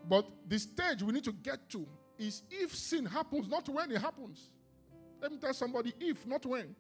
[0.09, 1.87] But the stage we need to get to
[2.19, 4.51] is if sin happens, not when it happens.
[5.21, 6.77] Let me tell somebody if, not when.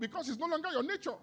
[0.00, 1.14] Because it's no longer your nature.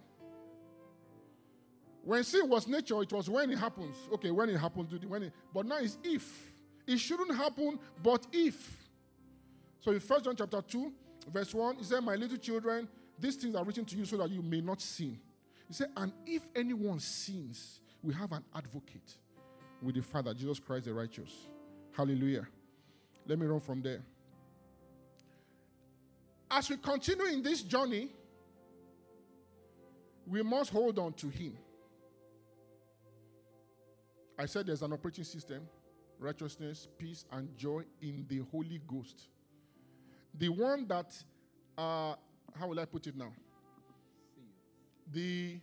[2.04, 3.96] When sin was nature, it was when it happens.
[4.14, 6.52] Okay, when it happens, do the when it, but now it's if.
[6.88, 8.78] It shouldn't happen, but if.
[9.80, 10.92] So in First John chapter 2,
[11.32, 12.88] verse 1, he said, My little children,
[13.20, 15.20] these things are written to you so that you may not sin.
[15.68, 19.18] He said, And if anyone sins, we have an advocate
[19.82, 21.32] with the Father, Jesus Christ the righteous.
[21.96, 22.48] Hallelujah.
[23.28, 24.02] Let me run from there.
[26.50, 28.10] As we continue in this journey,
[30.28, 31.58] we must hold on to Him.
[34.42, 35.68] I said there's an operating system
[36.18, 39.28] righteousness, peace, and joy in the Holy Ghost.
[40.38, 41.14] The one that,
[41.78, 42.16] uh,
[42.58, 43.32] how will I put it now?
[45.12, 45.60] The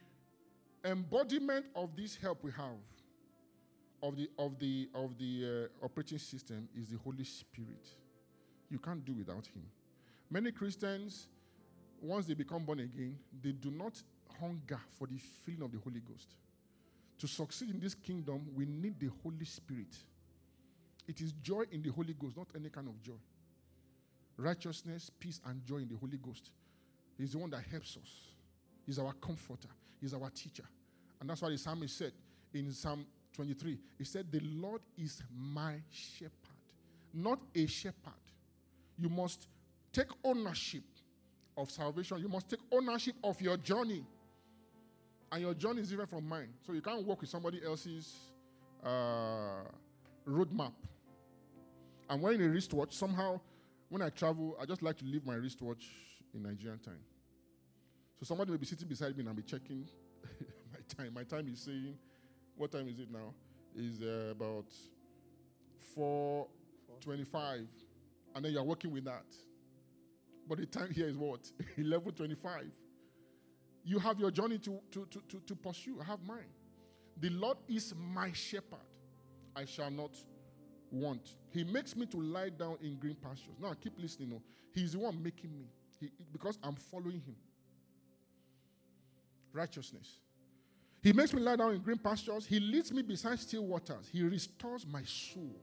[0.84, 2.78] embodiment of this help we have
[4.00, 7.88] of the of the of the uh, operating system is the Holy Spirit.
[8.70, 9.64] You can't do without Him.
[10.30, 11.26] Many Christians,
[12.00, 14.00] once they become born again, they do not
[14.40, 16.36] hunger for the feeling of the Holy Ghost.
[17.18, 19.96] To succeed in this kingdom, we need the Holy Spirit.
[21.06, 23.18] It is joy in the Holy Ghost, not any kind of joy.
[24.36, 26.50] Righteousness, peace, and joy in the Holy Ghost.
[27.16, 28.08] He's the one that helps us.
[28.86, 29.68] He's our comforter.
[30.00, 30.64] He's our teacher.
[31.20, 32.12] And that's why the psalmist said
[32.54, 33.04] in Psalm
[33.34, 36.32] 23, he said, The Lord is my shepherd,
[37.12, 38.12] not a shepherd.
[38.96, 39.48] You must
[39.92, 40.84] take ownership
[41.56, 42.18] of salvation.
[42.18, 44.04] You must take ownership of your journey.
[45.30, 46.48] And your journey is different from mine.
[46.66, 48.14] So you can't walk with somebody else's
[48.84, 49.62] uh,
[50.26, 50.72] roadmap.
[52.08, 53.40] And wearing a wristwatch, somehow,
[53.90, 55.84] when I travel, I just like to leave my wristwatch
[56.34, 57.00] in Nigerian time.
[58.18, 59.86] So somebody may be sitting beside me and I'll be checking
[60.72, 61.14] my time.
[61.14, 61.94] My time is saying,
[62.56, 63.34] what time is it now?
[63.76, 64.66] Is uh, about
[65.96, 67.66] 4.25.
[68.34, 69.26] And then you're working with that.
[70.48, 71.40] But the time here is what?
[71.78, 72.70] 11.25.
[73.88, 75.96] You have your journey to, to, to, to, to pursue.
[75.98, 76.52] I have mine.
[77.18, 78.84] The Lord is my shepherd.
[79.56, 80.10] I shall not
[80.90, 81.36] want.
[81.48, 83.54] He makes me to lie down in green pastures.
[83.58, 84.28] Now, keep listening.
[84.30, 84.34] Oh.
[84.34, 84.42] No.
[84.74, 85.64] He's the one making me
[85.98, 87.34] he, because I'm following him.
[89.54, 90.18] Righteousness.
[91.00, 92.44] He makes me lie down in green pastures.
[92.44, 94.10] He leads me beside still waters.
[94.12, 95.56] He restores my soul.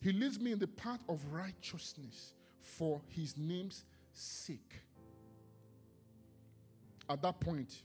[0.00, 3.82] He leads me in the path of righteousness for his name's
[4.12, 4.83] sake.
[7.08, 7.82] At that point,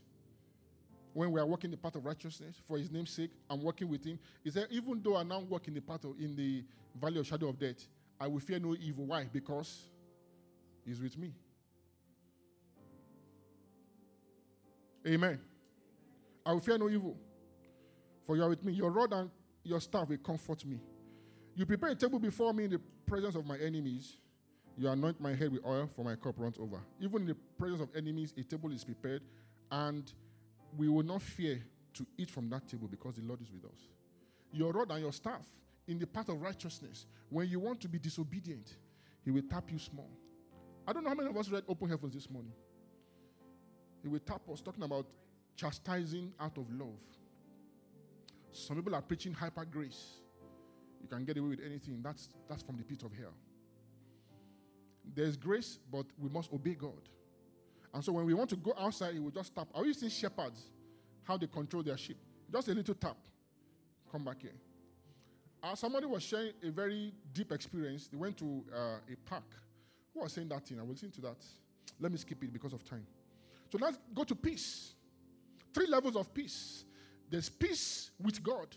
[1.12, 4.04] when we are walking the path of righteousness for his name's sake, I'm walking with
[4.04, 4.18] him.
[4.44, 6.64] He said, even though I now walk in the path of in the
[7.00, 7.86] valley of shadow of death,
[8.20, 9.06] I will fear no evil.
[9.06, 9.24] Why?
[9.30, 9.84] Because
[10.84, 11.32] he's with me.
[15.06, 15.40] Amen.
[16.44, 17.16] I will fear no evil.
[18.26, 18.72] For you are with me.
[18.72, 19.30] Your rod and
[19.64, 20.80] your staff will comfort me.
[21.54, 24.16] You prepare a table before me in the presence of my enemies.
[24.80, 26.80] You anoint my head with oil, for my cup runs over.
[27.02, 29.20] Even in the presence of enemies, a table is prepared,
[29.70, 30.10] and
[30.78, 31.60] we will not fear
[31.92, 33.78] to eat from that table because the Lord is with us.
[34.52, 35.44] your rod and your staff
[35.86, 37.04] in the path of righteousness.
[37.28, 38.76] When you want to be disobedient,
[39.22, 40.08] he will tap you small.
[40.88, 42.52] I don't know how many of us read Open Heavens this morning.
[44.02, 45.04] He will tap us talking about
[45.56, 46.98] chastising out of love.
[48.50, 50.22] Some people are preaching hyper grace.
[51.02, 52.00] You can get away with anything.
[52.02, 53.34] That's, that's from the pit of hell.
[55.14, 57.08] There's grace, but we must obey God.
[57.92, 59.68] And so when we want to go outside, will just tap.
[59.74, 60.62] Are you seeing shepherds?
[61.24, 62.18] How they control their sheep?
[62.52, 63.16] Just a little tap.
[64.10, 64.52] Come back here.
[65.62, 68.08] Uh, somebody was sharing a very deep experience.
[68.08, 69.44] They went to uh, a park.
[70.14, 70.78] Who was saying that thing?
[70.78, 71.36] I will listen to that.
[72.00, 73.06] Let me skip it because of time.
[73.70, 74.92] So let's go to peace.
[75.74, 76.84] Three levels of peace.
[77.28, 78.68] There's peace with God.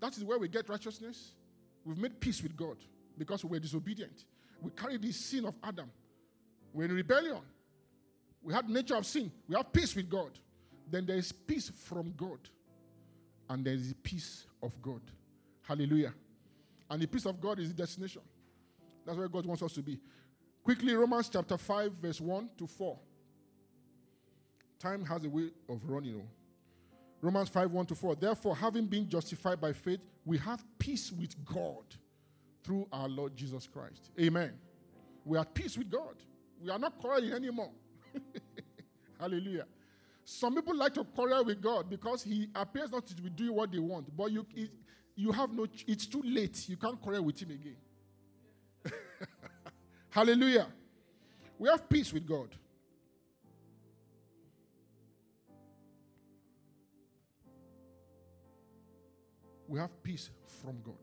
[0.00, 1.32] That is where we get righteousness.
[1.84, 2.76] We've made peace with God
[3.16, 4.24] because we're disobedient.
[4.60, 5.90] We carry the sin of Adam.
[6.72, 7.40] We're in rebellion.
[8.42, 9.30] We had nature of sin.
[9.48, 10.30] We have peace with God.
[10.90, 12.38] Then there is peace from God.
[13.48, 15.00] And there is peace of God.
[15.62, 16.14] Hallelujah.
[16.90, 18.22] And the peace of God is the destination.
[19.04, 19.98] That's where God wants us to be.
[20.62, 22.98] Quickly, Romans chapter 5, verse 1 to 4.
[24.78, 26.10] Time has a way of running.
[26.10, 26.28] You know.
[27.20, 28.16] Romans 5, 1 to 4.
[28.16, 31.84] Therefore, having been justified by faith, we have peace with God
[32.68, 34.10] through our Lord Jesus Christ.
[34.20, 34.52] Amen.
[35.24, 36.16] We are at peace with God.
[36.62, 37.70] We are not quarreling anymore.
[39.18, 39.64] Hallelujah.
[40.22, 43.72] Some people like to quarrel with God because He appears not to be doing what
[43.72, 44.68] they want, but you, it,
[45.16, 45.66] you have no.
[45.86, 46.68] It's too late.
[46.68, 47.76] You can't quarrel with Him again.
[50.10, 50.66] Hallelujah.
[51.58, 52.54] We have peace with God.
[59.66, 60.28] We have peace
[60.62, 60.96] from God.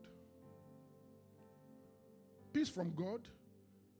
[2.56, 3.20] Peace from God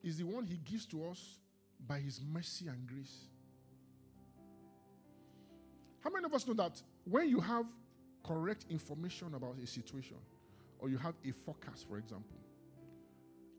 [0.03, 1.40] is the one He gives to us
[1.87, 3.27] by His mercy and grace.
[6.03, 7.66] How many of us know that when you have
[8.27, 10.16] correct information about a situation,
[10.79, 12.38] or you have a forecast, for example,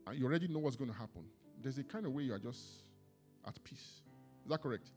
[0.08, 1.22] and you already know what's going to happen,
[1.62, 2.82] there's a kind of way you are just
[3.46, 4.02] at peace.
[4.42, 4.88] Is that correct?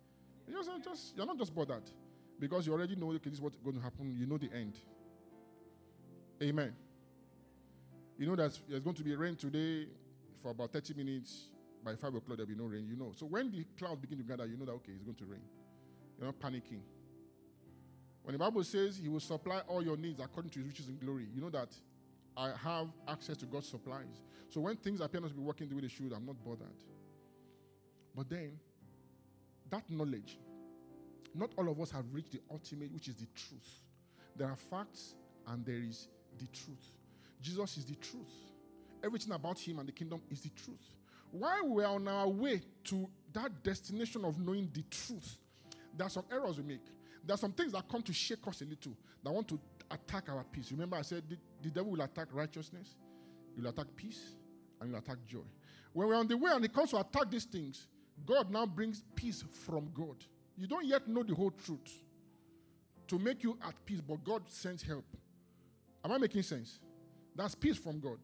[0.48, 1.84] You're, just, you're not just bothered
[2.40, 4.16] because you already know, okay, this is what's going to happen.
[4.20, 4.80] You know the end.
[6.42, 6.74] Amen.
[8.22, 9.88] You know that there's going to be rain today
[10.44, 11.50] for about 30 minutes.
[11.84, 12.86] By 5 o'clock, there'll be no rain.
[12.88, 13.14] You know.
[13.16, 15.42] So when the clouds begin to gather, you know that, okay, it's going to rain.
[16.20, 16.82] You're not panicking.
[18.22, 21.00] When the Bible says he will supply all your needs according to his riches in
[21.00, 21.70] glory, you know that
[22.38, 24.22] I have access to God's supplies.
[24.50, 26.68] So when things appear not to be working the way they should, I'm not bothered.
[28.16, 28.52] But then,
[29.72, 30.38] that knowledge,
[31.34, 33.82] not all of us have reached the ultimate, which is the truth.
[34.36, 35.16] There are facts
[35.48, 36.08] and there is
[36.38, 37.01] the truth.
[37.42, 38.32] Jesus is the truth.
[39.04, 40.96] Everything about him and the kingdom is the truth.
[41.32, 45.40] While we are on our way to that destination of knowing the truth,
[45.98, 46.86] there are some errors we make.
[47.26, 50.30] There are some things that come to shake us a little, that want to attack
[50.30, 50.72] our peace.
[50.72, 52.96] Remember, I said the, the devil will attack righteousness,
[53.56, 54.36] he will attack peace,
[54.80, 55.40] and he will attack joy.
[55.94, 57.88] When we're on the way and he comes to attack these things,
[58.26, 60.18] God now brings peace from God.
[60.58, 62.04] You don't yet know the whole truth
[63.08, 65.06] to make you at peace, but God sends help.
[66.04, 66.80] Am I making sense?
[67.36, 68.20] That's peace from God.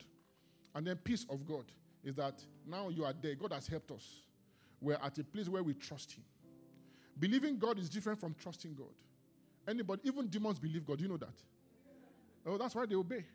[0.75, 1.65] And then peace of God
[2.03, 3.35] is that now you are there.
[3.35, 4.21] God has helped us.
[4.81, 6.23] We're at a place where we trust Him.
[7.19, 8.93] Believing God is different from trusting God.
[9.67, 11.01] Anybody, even demons believe God.
[11.01, 11.33] You know that?
[12.45, 13.25] Oh, that's why they obey.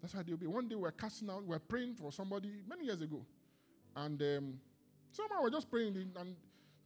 [0.00, 0.46] That's why they obey.
[0.46, 3.24] One day we were casting out, we were praying for somebody many years ago.
[3.96, 4.54] And um,
[5.10, 6.36] somehow we were just praying, and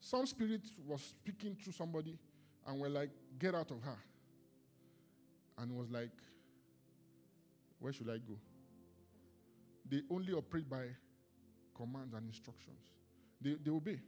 [0.01, 2.17] some spirit was speaking to somebody,
[2.67, 3.99] and we're like, get out of her
[5.59, 6.11] and it was like,
[7.79, 8.39] Where should I go?
[9.89, 10.87] They only operate by
[11.75, 12.81] commands and instructions,
[13.41, 14.01] they, they obey.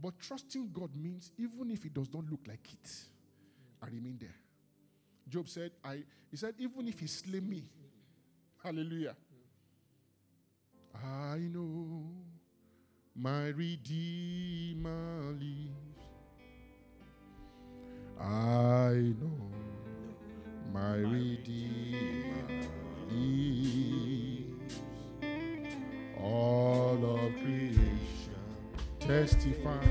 [0.00, 2.90] But trusting God means even if it does not look like it,
[3.82, 4.34] I remain there.
[5.28, 7.64] Job said, I he said, even if he slay me,
[8.62, 9.16] hallelujah.
[10.94, 12.04] I know
[13.14, 15.72] my Redeemer lives.
[18.20, 19.50] I know
[20.72, 22.85] my Redeemer
[26.20, 28.40] All of creation
[28.98, 29.86] testifies.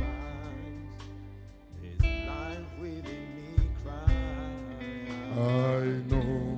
[5.38, 6.58] I know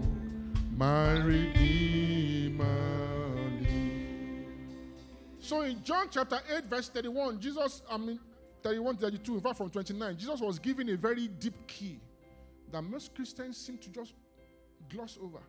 [0.76, 2.68] my Redeemer.
[5.40, 8.20] So in John chapter 8, verse 31, Jesus, I mean,
[8.64, 12.00] 31, 32, in fact, from 29, Jesus was giving a very deep key
[12.72, 14.14] that most Christians seem to just
[14.90, 15.40] gloss over.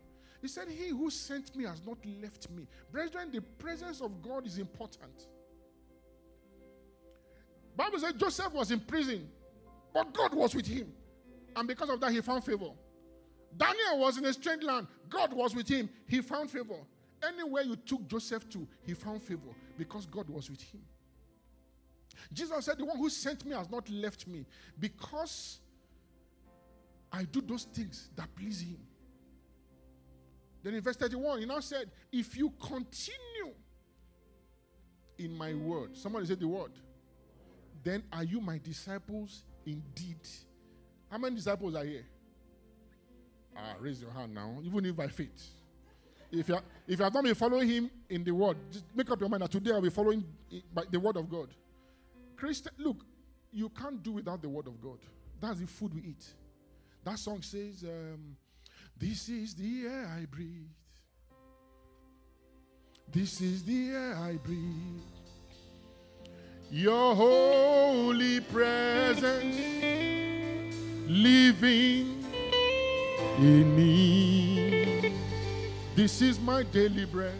[0.40, 2.66] He said, He who sent me has not left me.
[2.92, 5.26] Brethren, the presence of God is important.
[7.76, 9.28] Bible said Joseph was in prison,
[9.94, 10.92] but God was with him.
[11.54, 12.70] And because of that, he found favor.
[13.56, 14.86] Daniel was in a strange land.
[15.08, 15.88] God was with him.
[16.06, 16.80] He found favor.
[17.22, 20.80] Anywhere you took Joseph to, he found favor because God was with him.
[22.32, 24.44] Jesus said, The one who sent me has not left me
[24.78, 25.60] because
[27.12, 28.78] I do those things that please him.
[30.62, 33.54] Then in verse 31, he now said, If you continue
[35.18, 36.72] in my word, somebody said the word,
[37.82, 40.20] then are you my disciples indeed?
[41.10, 42.04] How many disciples are here?
[43.56, 45.48] Ah, raise your hand now, even if by faith.
[46.30, 49.10] If you, are, if you have not been following him in the word, just make
[49.10, 50.24] up your mind that today I'll be following
[50.74, 51.48] by the word of God.
[52.36, 52.98] Christian, look,
[53.52, 54.98] you can't do without the word of God.
[55.40, 56.24] That's the food we eat.
[57.04, 58.36] That song says, um,
[58.98, 60.66] This is the air I breathe.
[63.12, 65.02] This is the air I breathe.
[66.70, 69.56] Your holy presence
[71.06, 72.24] living
[73.38, 75.14] in me.
[75.94, 77.38] This is my daily bread.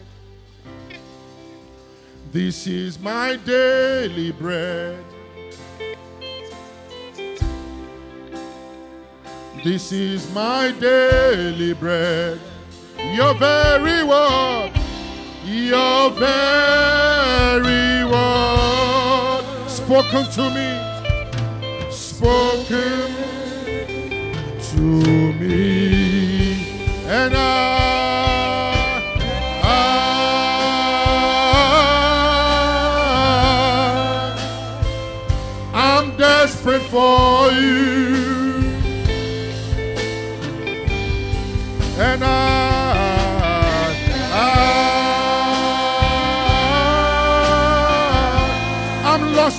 [2.31, 5.03] This is my daily bread.
[9.61, 12.39] This is my daily bread.
[13.11, 14.71] Your very word.
[15.43, 19.43] Your very word.
[19.67, 20.79] Spoken to me.
[21.91, 23.13] Spoken
[24.71, 26.63] to me.
[27.05, 29.03] And I.
[29.63, 29.75] I
[35.73, 38.08] I'm desperate for you.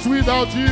[0.00, 0.66] I'm lost without you.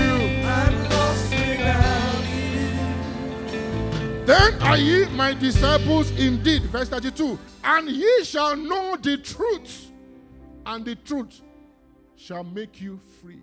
[4.24, 6.62] Then are ye my disciples indeed.
[6.64, 7.38] Verse 32.
[7.64, 9.90] And ye shall know the truth,
[10.66, 11.40] and the truth
[12.16, 13.42] shall make you free.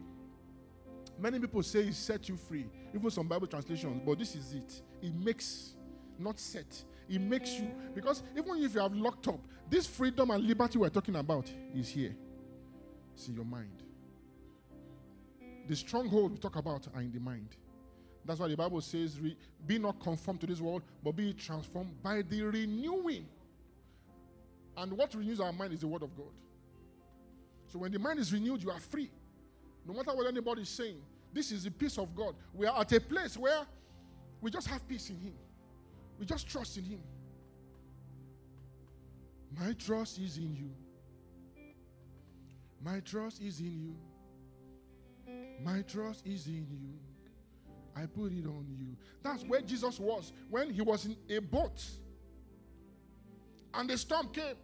[1.20, 4.82] Many people say it set you free, even some Bible translations, but this is it.
[5.02, 5.76] It makes,
[6.20, 6.84] not set.
[7.10, 10.90] It makes you, because even if you have locked up, this freedom and liberty we're
[10.90, 12.16] talking about is here.
[13.14, 13.85] It's in your mind.
[15.68, 17.50] The stronghold we talk about are in the mind.
[18.26, 19.20] That's why the Bible says,
[19.66, 23.28] Be not conformed to this world, but be transformed by the renewing.
[24.78, 26.34] And what renews our mind is the Word of God.
[27.68, 29.10] So when the mind is renewed, you are free.
[29.86, 30.98] No matter what anybody is saying,
[31.34, 32.36] this is the peace of God.
[32.54, 33.62] We are at a place where
[34.42, 35.34] we just have peace in Him.
[36.20, 37.00] We just trust in Him.
[39.58, 40.72] My trust is in you.
[42.84, 43.96] My trust is in you.
[45.64, 46.94] My trust is in you.
[47.96, 48.98] I put it on you.
[49.24, 51.84] That's where Jesus was when he was in a boat
[53.74, 54.56] and the storm came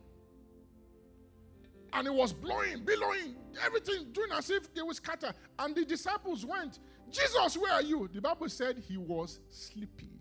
[1.93, 5.33] and it was blowing, billowing, everything doing as if they would scatter.
[5.59, 8.09] And the disciples went, Jesus, where are you?
[8.13, 10.17] The Bible said he was sleeping.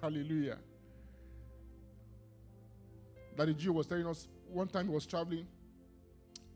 [0.00, 0.58] Hallelujah.
[3.36, 5.46] That the Jew was telling us one time he was traveling,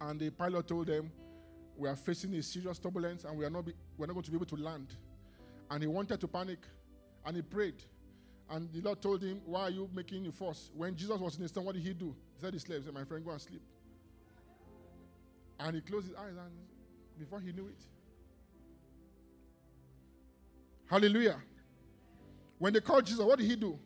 [0.01, 1.11] and the pilot told them,
[1.77, 4.31] We are facing a serious turbulence and we are not, be, we're not going to
[4.31, 4.89] be able to land.
[5.71, 6.61] And he wanted to panic,
[7.25, 7.83] and he prayed.
[8.49, 10.71] And the Lord told him, Why are you making a fuss?
[10.75, 12.15] When Jesus was in the storm, what did he do?
[12.35, 12.83] He said, He slept.
[12.83, 13.63] He said, My friend, go and sleep.
[15.59, 16.53] And he closed his eyes, and
[17.19, 17.83] before he knew it,
[20.89, 21.37] Hallelujah.
[22.59, 23.79] When they called Jesus, what did he do?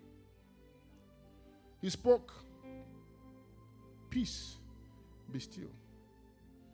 [1.80, 2.32] He spoke,
[4.10, 4.56] Peace,
[5.32, 5.70] be still.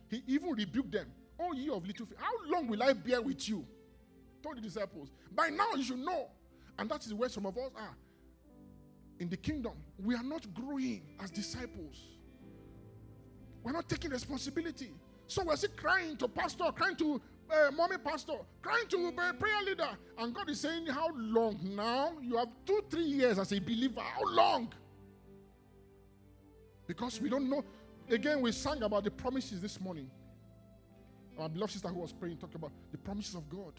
[0.08, 1.06] He even rebuked them.
[1.38, 3.64] Oh, ye of little faith, how long will I bear with you?
[4.42, 5.10] Told the disciples.
[5.34, 6.28] By now you should know.
[6.78, 7.96] And that is where some of us are.
[9.18, 11.96] In the kingdom, we are not growing as disciples.
[13.62, 14.92] We're not taking responsibility.
[15.26, 19.62] So we're still crying to pastor, crying to uh, mommy pastor, crying to uh, prayer
[19.64, 19.88] leader.
[20.18, 22.12] And God is saying, How long now?
[22.22, 24.00] You have two, three years as a believer.
[24.00, 24.72] How long?
[26.86, 27.64] Because we don't know.
[28.08, 30.10] Again, we sang about the promises this morning.
[31.38, 33.72] Our beloved sister who was praying talked about the promises of God.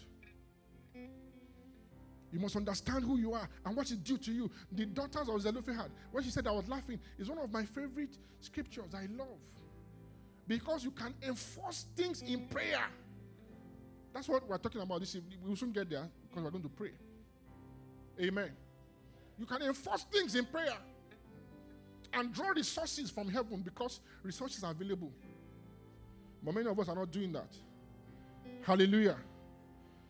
[2.30, 4.50] You must understand who you are and what is due to you.
[4.72, 8.18] The daughters of Zelophehad, when she said I was laughing, is one of my favorite
[8.40, 9.38] scriptures I love.
[10.46, 12.84] Because you can enforce things in prayer.
[14.12, 15.38] That's what we're talking about this evening.
[15.42, 16.90] We will soon get there because we're going to pray.
[18.20, 18.50] Amen.
[19.38, 20.74] You can enforce things in prayer
[22.18, 25.12] and draw resources from heaven because resources are available.
[26.42, 27.56] But many of us are not doing that.
[28.62, 29.16] Hallelujah.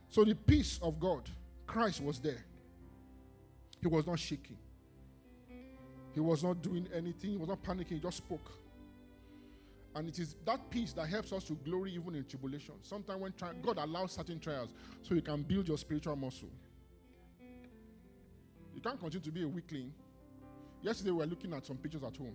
[0.08, 1.28] So the peace of God,
[1.66, 2.44] Christ was there.
[3.80, 4.56] He was not shaking.
[6.14, 8.50] He was not doing anything, he was not panicking, he just spoke.
[9.94, 12.74] And it is that peace that helps us to glory even in tribulation.
[12.82, 14.70] Sometimes when tri- God allows certain trials
[15.02, 16.48] so you can build your spiritual muscle.
[18.74, 19.92] You can't continue to be a weakling.
[20.82, 22.34] Yesterday we were looking at some pictures at home.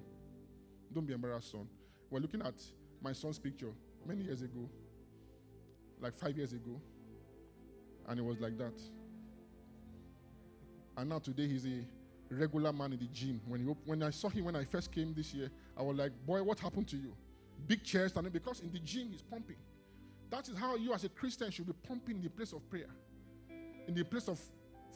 [0.94, 1.68] Don't be embarrassed, son.
[2.10, 2.56] We're looking at
[3.02, 3.72] my son's picture
[4.06, 4.70] many years ago,
[6.02, 6.80] like five years ago,
[8.08, 8.80] and it was like that.
[10.98, 11.86] And now today he's a
[12.30, 13.42] regular man in the gym.
[13.48, 16.12] When he, when I saw him when I first came this year, I was like,
[16.26, 17.16] boy, what happened to you?
[17.68, 19.56] Big chairs standing because in the gym he's pumping.
[20.30, 22.90] That is how you as a Christian should be pumping in the place of prayer,
[23.88, 24.40] in the place of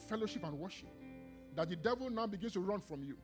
[0.08, 0.88] fellowship and worship.
[1.56, 3.16] That the devil now begins to run from you.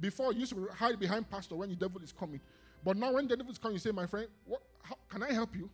[0.00, 2.40] Before you used to hide behind pastor when the devil is coming.
[2.82, 5.32] But now when the devil is coming, you say, My friend, what how, can I
[5.32, 5.68] help you?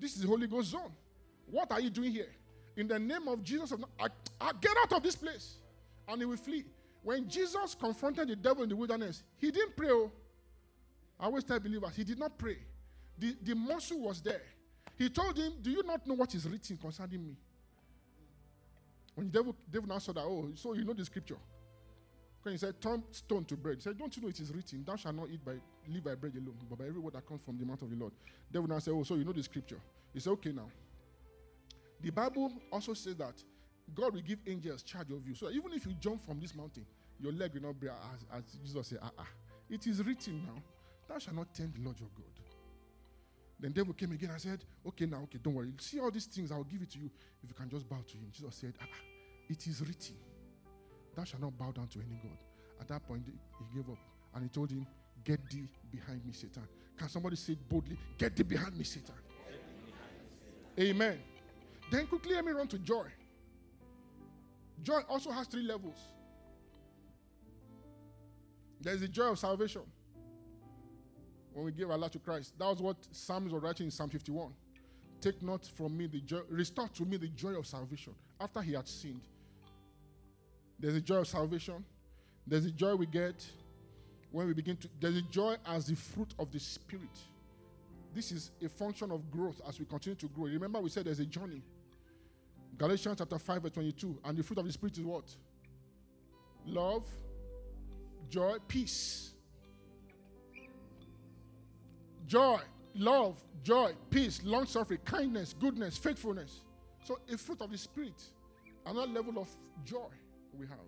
[0.00, 0.92] This is the Holy Ghost zone.
[1.50, 2.30] What are you doing here?
[2.76, 4.06] In the name of Jesus, I,
[4.40, 5.56] I get out of this place.
[6.08, 6.64] And he will flee.
[7.02, 9.90] When Jesus confronted the devil in the wilderness, he didn't pray.
[9.90, 10.10] Oh.
[11.20, 12.58] I always tell believers, he did not pray.
[13.18, 14.42] The, the muscle was there.
[14.96, 17.36] He told him, Do you not know what is written concerning me?
[19.14, 21.36] When the devil, devil now saw that, oh, so you know the scripture.
[22.44, 24.96] He said, Turn stone to bread, he said, Don't you know it is written, Thou
[24.96, 25.52] shalt not eat by
[25.88, 27.96] live by bread alone, but by every word that comes from the mouth of the
[27.96, 28.12] Lord.
[28.50, 29.78] Devil now said, Oh, so you know the scripture.
[30.12, 30.68] He said, Okay now.
[32.00, 33.34] The Bible also says that
[33.94, 35.34] God will give angels charge of you.
[35.34, 36.84] So even if you jump from this mountain,
[37.20, 39.26] your leg will not break, as, as Jesus said, ah, ah.
[39.70, 40.60] It is written now,
[41.08, 42.26] thou shalt not tempt the Lord your God.
[43.60, 45.72] Then devil came again and said, Okay, now, okay, don't worry.
[45.78, 47.10] See all these things, I will give it to you
[47.42, 48.26] if you can just bow to him.
[48.32, 48.96] Jesus said, ah, ah,
[49.48, 50.16] It is written,
[51.14, 52.38] Thou shalt not bow down to any God.
[52.80, 53.98] At that point, he gave up
[54.34, 54.86] and he told him,
[55.24, 56.66] Get thee behind me, Satan.
[56.96, 57.98] Can somebody say boldly?
[58.18, 59.14] Get thee behind me, Satan.
[60.78, 61.18] Amen.
[61.90, 63.06] Then quickly let me run to joy.
[64.82, 65.96] Joy also has three levels.
[68.80, 69.82] There's the joy of salvation.
[71.52, 74.08] When we give our life to Christ, that was what Psalms was writing in Psalm
[74.08, 74.52] 51.
[75.20, 78.72] Take not from me the joy, restore to me the joy of salvation after he
[78.72, 79.20] had sinned.
[80.82, 81.84] There's a joy of salvation.
[82.44, 83.46] There's a joy we get
[84.32, 87.18] when we begin to, there's a joy as the fruit of the Spirit.
[88.14, 90.46] This is a function of growth as we continue to grow.
[90.46, 91.62] Remember, we said there's a journey.
[92.76, 94.18] Galatians chapter 5, verse 22.
[94.24, 95.24] And the fruit of the Spirit is what?
[96.66, 97.06] Love,
[98.28, 99.32] joy, peace.
[102.26, 102.60] Joy,
[102.94, 106.62] love, joy, peace, long suffering, kindness, goodness, faithfulness.
[107.04, 108.20] So, a fruit of the Spirit,
[108.86, 109.48] another level of
[109.84, 110.08] joy
[110.58, 110.78] we have.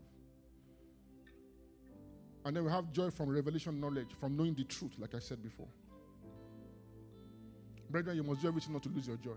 [2.45, 5.43] And then we have joy from revelation knowledge, from knowing the truth, like I said
[5.43, 5.69] before.
[7.89, 9.37] Brethren, you must do everything not to lose your joy.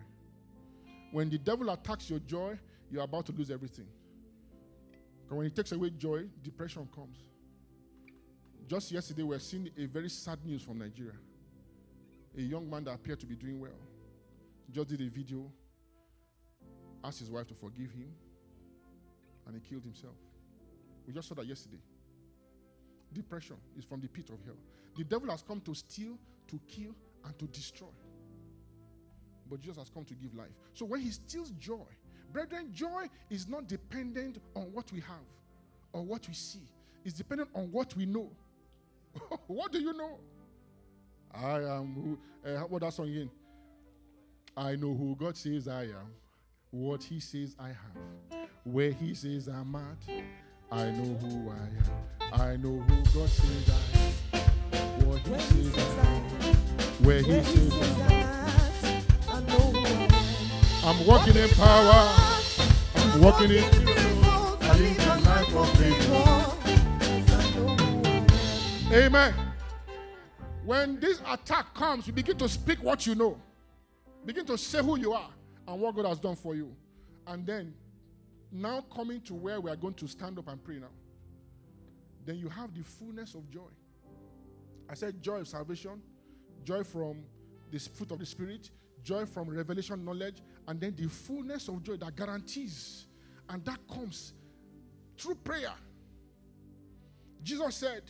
[1.11, 2.59] When the devil attacks your joy,
[2.91, 3.87] you're about to lose everything.
[5.23, 7.17] Because when he takes away joy, depression comes.
[8.67, 11.13] Just yesterday, we were seeing a very sad news from Nigeria.
[12.37, 13.71] A young man that appeared to be doing well
[14.71, 15.49] just did a video,
[17.03, 18.11] asked his wife to forgive him,
[19.47, 20.15] and he killed himself.
[21.07, 21.79] We just saw that yesterday.
[23.13, 24.57] Depression is from the pit of hell.
[24.97, 26.17] The devil has come to steal,
[26.49, 26.93] to kill,
[27.23, 27.87] and to destroy.
[29.49, 30.51] But Jesus has come to give life.
[30.73, 31.85] So when he steals joy,
[32.33, 35.25] brethren, joy is not dependent on what we have
[35.93, 36.67] or what we see,
[37.05, 38.29] it's dependent on what we know.
[39.47, 40.19] what do you know?
[41.33, 43.29] I am who, uh, what that song again?
[44.55, 46.13] I know who God says I am,
[46.71, 49.97] what He says I have, where He says I'm at.
[50.71, 52.33] I know who I am.
[52.33, 56.55] I know who God says I am, what He Where says I am,
[57.05, 57.73] where He says
[59.29, 60.99] I'm I know who I am.
[60.99, 62.13] I'm walking in power.
[62.95, 63.63] I'm walking in.
[63.63, 66.13] I live a life of favor.
[67.33, 68.93] I know who I am.
[68.93, 69.33] Amen.
[70.65, 73.39] When this attack comes, you begin to speak what you know.
[74.25, 75.29] Begin to say who you are
[75.65, 76.75] and what God has done for you.
[77.25, 77.73] And then,
[78.51, 80.87] now coming to where we are going to stand up and pray now.
[82.25, 83.69] Then you have the fullness of joy.
[84.89, 86.01] I said joy of salvation,
[86.63, 87.23] joy from
[87.71, 88.69] the fruit of the Spirit,
[89.03, 93.07] joy from revelation knowledge, and then the fullness of joy that guarantees.
[93.49, 94.33] And that comes
[95.17, 95.73] through prayer.
[97.43, 98.03] Jesus said,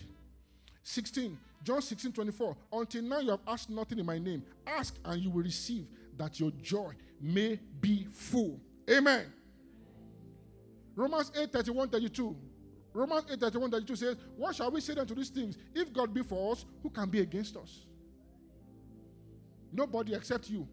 [0.83, 2.57] 16, John 16, 24.
[2.73, 4.43] Until now you have asked nothing in my name.
[4.65, 5.85] Ask and you will receive
[6.17, 8.59] that your joy may be full.
[8.89, 9.25] Amen.
[10.97, 12.35] Romans 8, 31, 32.
[12.91, 15.55] Romans 8, 31, 32 says, What shall we say then to these things?
[15.75, 17.85] If God be for us, who can be against us?
[19.71, 20.67] Nobody except you.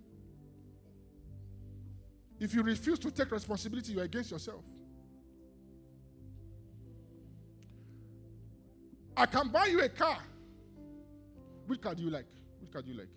[2.40, 4.62] If you refuse to take responsibility, you're against yourself.
[9.14, 10.18] I can buy you a car.
[11.66, 12.26] Which car do you like?
[12.62, 13.10] Which car do you like?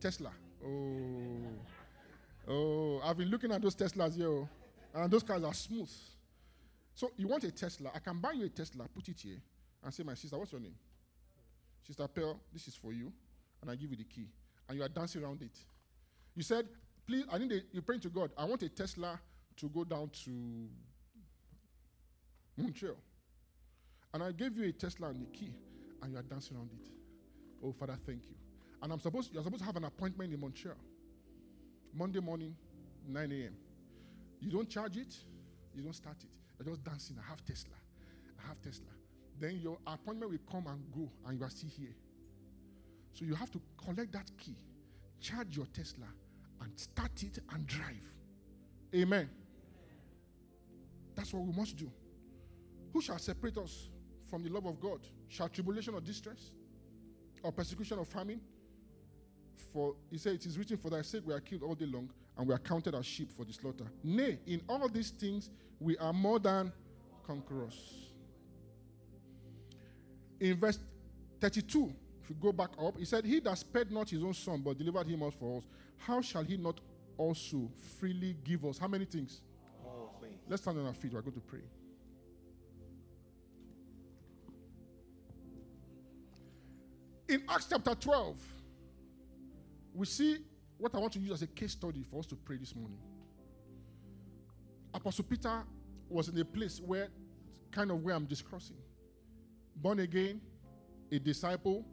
[0.00, 0.30] Tesla.
[0.64, 0.70] Oh.
[2.46, 4.48] Oh, I've been looking at those Teslas here, oh,
[4.94, 5.90] and those cars are smooth.
[6.94, 7.90] So you want a Tesla?
[7.94, 9.42] I can buy you a Tesla, put it here,
[9.82, 10.76] and say, "My sister, what's your name?"
[11.82, 13.12] Sister Pearl, this is for you,
[13.60, 14.28] and I give you the key,
[14.68, 15.58] and you are dancing around it.
[16.34, 16.68] You said,
[17.06, 18.30] "Please, I need a, you praying to God.
[18.38, 19.20] I want a Tesla
[19.56, 20.68] to go down to
[22.56, 22.96] Montreal,
[24.12, 25.52] and I gave you a Tesla and the key,
[26.02, 26.90] and you are dancing around it.
[27.62, 28.36] Oh, Father, thank you.
[28.82, 30.76] And I'm supposed you're supposed to have an appointment in Montreal.
[31.92, 32.54] Monday morning,
[33.08, 33.56] 9 a.m.
[34.44, 35.16] You don't charge it,
[35.74, 36.28] you don't start it.
[36.58, 37.16] You're just dancing.
[37.18, 37.74] I have Tesla.
[38.44, 38.92] I have Tesla.
[39.40, 41.94] Then your appointment will come and go, and you are still here.
[43.14, 44.54] So you have to collect that key,
[45.20, 46.06] charge your Tesla,
[46.60, 48.04] and start it and drive.
[48.94, 49.30] Amen.
[51.14, 51.90] That's what we must do.
[52.92, 53.88] Who shall separate us
[54.28, 55.00] from the love of God?
[55.28, 56.50] Shall tribulation or distress?
[57.42, 58.40] Or persecution or famine?
[59.72, 62.10] For he said, It is written, For thy sake we are killed all day long,
[62.36, 63.84] and we are counted as sheep for the slaughter.
[64.02, 66.72] Nay, in all these things we are more than
[67.26, 68.08] conquerors.
[70.40, 70.78] In verse
[71.40, 74.62] 32, if we go back up, he said, He that spared not his own son,
[74.62, 75.64] but delivered him up for us,
[75.98, 76.80] how shall he not
[77.16, 78.78] also freely give us?
[78.78, 79.40] How many things?
[79.84, 80.40] All things.
[80.48, 81.12] Let's stand on our feet.
[81.12, 81.60] We're going to pray.
[87.28, 88.36] In Acts chapter 12,
[89.94, 90.38] we see
[90.78, 92.98] what I want to use as a case study for us to pray this morning.
[94.92, 95.62] Apostle Peter
[96.08, 97.08] was in a place where,
[97.70, 98.76] kind of where I'm discussing.
[99.76, 100.40] Born again,
[101.10, 101.84] a disciple,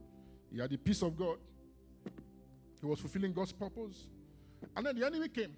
[0.51, 1.37] he had the peace of God,
[2.79, 4.07] he was fulfilling God's purpose.
[4.75, 5.55] And then the enemy came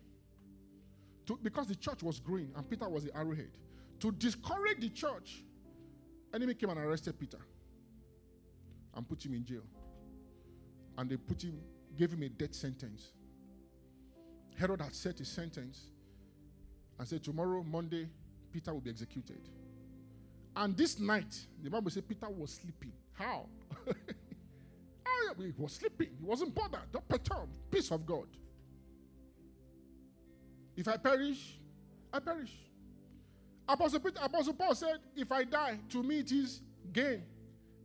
[1.26, 3.52] to, because the church was growing and Peter was the arrowhead.
[4.00, 5.44] To discourage the church,
[6.34, 7.40] enemy came and arrested Peter
[8.96, 9.64] and put him in jail.
[10.98, 11.60] And they put him,
[11.98, 13.12] gave him a death sentence.
[14.58, 15.88] Herod had set his sentence
[17.00, 18.08] and said, Tomorrow, Monday,
[18.52, 19.42] Peter will be executed.
[20.56, 22.94] And this night, the Bible says Peter was sleeping.
[23.14, 23.48] How?
[23.88, 26.10] oh, he was sleeping.
[26.20, 27.58] He wasn't bothered, not perturbed.
[27.72, 28.28] Peace of God.
[30.76, 31.58] If I perish,
[32.12, 32.54] I perish.
[33.68, 37.24] Apostle, Peter, Apostle Paul said, If I die, to me it is gain.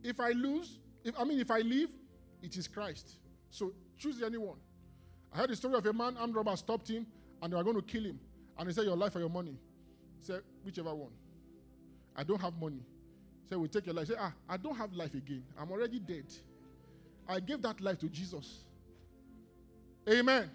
[0.03, 1.89] If I lose, if I mean, if I live,
[2.41, 3.17] it is Christ.
[3.49, 4.57] So choose anyone.
[5.33, 7.05] I heard the story of a man, armed robber stopped him
[7.41, 8.19] and they were going to kill him.
[8.57, 9.57] And he said, Your life or your money?
[10.19, 11.11] He said, Whichever one.
[12.15, 12.83] I don't have money.
[13.43, 14.07] He said, We take your life.
[14.07, 15.43] He said, Ah, I don't have life again.
[15.59, 16.25] I'm already dead.
[17.27, 18.63] I gave that life to Jesus.
[20.09, 20.49] Amen.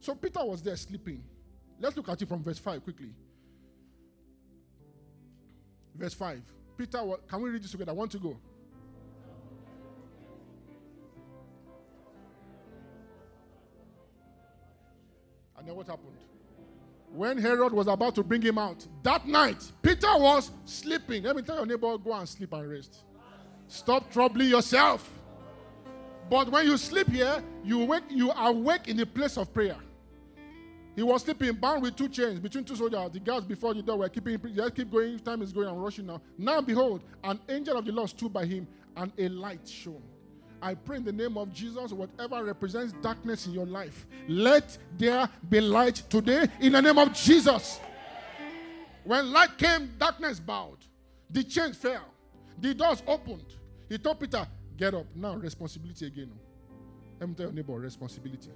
[0.00, 1.22] So Peter was there sleeping.
[1.80, 3.10] Let's look at it from verse 5 quickly.
[5.94, 6.40] Verse 5.
[6.76, 7.90] Peter, can we read this together?
[7.90, 8.36] I want to go.
[15.74, 16.08] What happened?
[17.14, 21.24] When Herod was about to bring him out, that night, Peter was sleeping.
[21.24, 23.04] Let me tell your neighbor, go and sleep and rest.
[23.68, 25.08] Stop troubling yourself.
[26.30, 29.76] But when you sleep here, you wake, you awake in the place of prayer.
[30.94, 33.10] He was sleeping, bound with two chains between two soldiers.
[33.12, 34.38] The guards before the door were keeping.
[34.54, 35.18] Just keep going.
[35.18, 35.68] Time is going.
[35.68, 36.20] I'm rushing now.
[36.36, 38.66] Now behold, an angel of the Lord stood by him,
[38.96, 40.02] and a light shone.
[40.62, 45.28] I pray in the name of Jesus, whatever represents darkness in your life, let there
[45.48, 47.80] be light today in the name of Jesus.
[49.02, 50.78] When light came, darkness bowed.
[51.28, 52.04] The chains fell.
[52.60, 53.56] The doors opened.
[53.88, 54.46] He told Peter,
[54.76, 55.06] Get up.
[55.14, 56.32] Now, responsibility again.
[57.20, 58.50] Let me tell your neighbor, responsibility.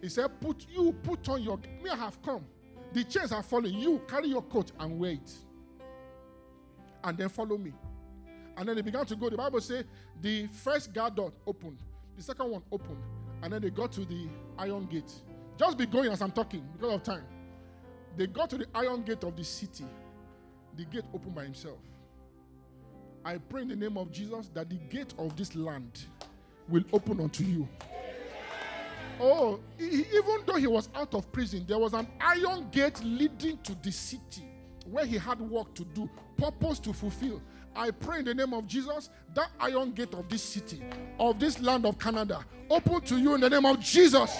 [0.00, 2.44] He said, Put you put on your me I have come.
[2.92, 3.74] The chains are falling.
[3.74, 5.32] You carry your coat and wear it.
[7.02, 7.72] And then follow me.
[8.56, 9.28] And then they began to go.
[9.28, 9.84] The Bible says
[10.20, 11.78] the first guard door opened,
[12.16, 12.98] the second one opened,
[13.42, 14.28] and then they got to the
[14.58, 15.12] iron gate.
[15.58, 17.24] Just be going as I'm talking because of time.
[18.16, 19.84] They got to the iron gate of the city.
[20.76, 21.78] The gate opened by himself.
[23.24, 26.04] I pray in the name of Jesus that the gate of this land
[26.68, 27.68] will open unto you.
[29.20, 33.58] Oh, he- even though he was out of prison, there was an iron gate leading
[33.58, 34.44] to the city
[34.90, 37.42] where he had work to do, purpose to fulfill.
[37.74, 40.82] I pray in the name of Jesus that iron gate of this city,
[41.18, 44.38] of this land of Canada, open to you in the name of Jesus.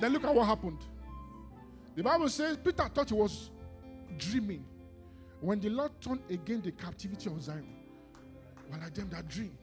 [0.00, 0.78] Then look at what happened.
[1.94, 3.50] The Bible says Peter thought he was
[4.18, 4.64] dreaming
[5.40, 7.66] when the Lord turned again the captivity of Zion.
[8.70, 9.56] Well, I them that dream.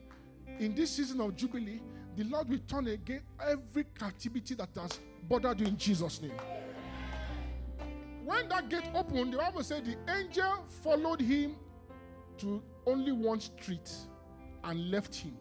[0.58, 1.80] In this season of Jubilee,
[2.16, 4.98] the Lord will turn again every captivity that has
[5.28, 6.32] bothered you in Jesus' name.
[8.28, 11.56] When that gate opened, the Bible said the angel followed him
[12.36, 13.90] to only one street
[14.64, 15.34] and left him.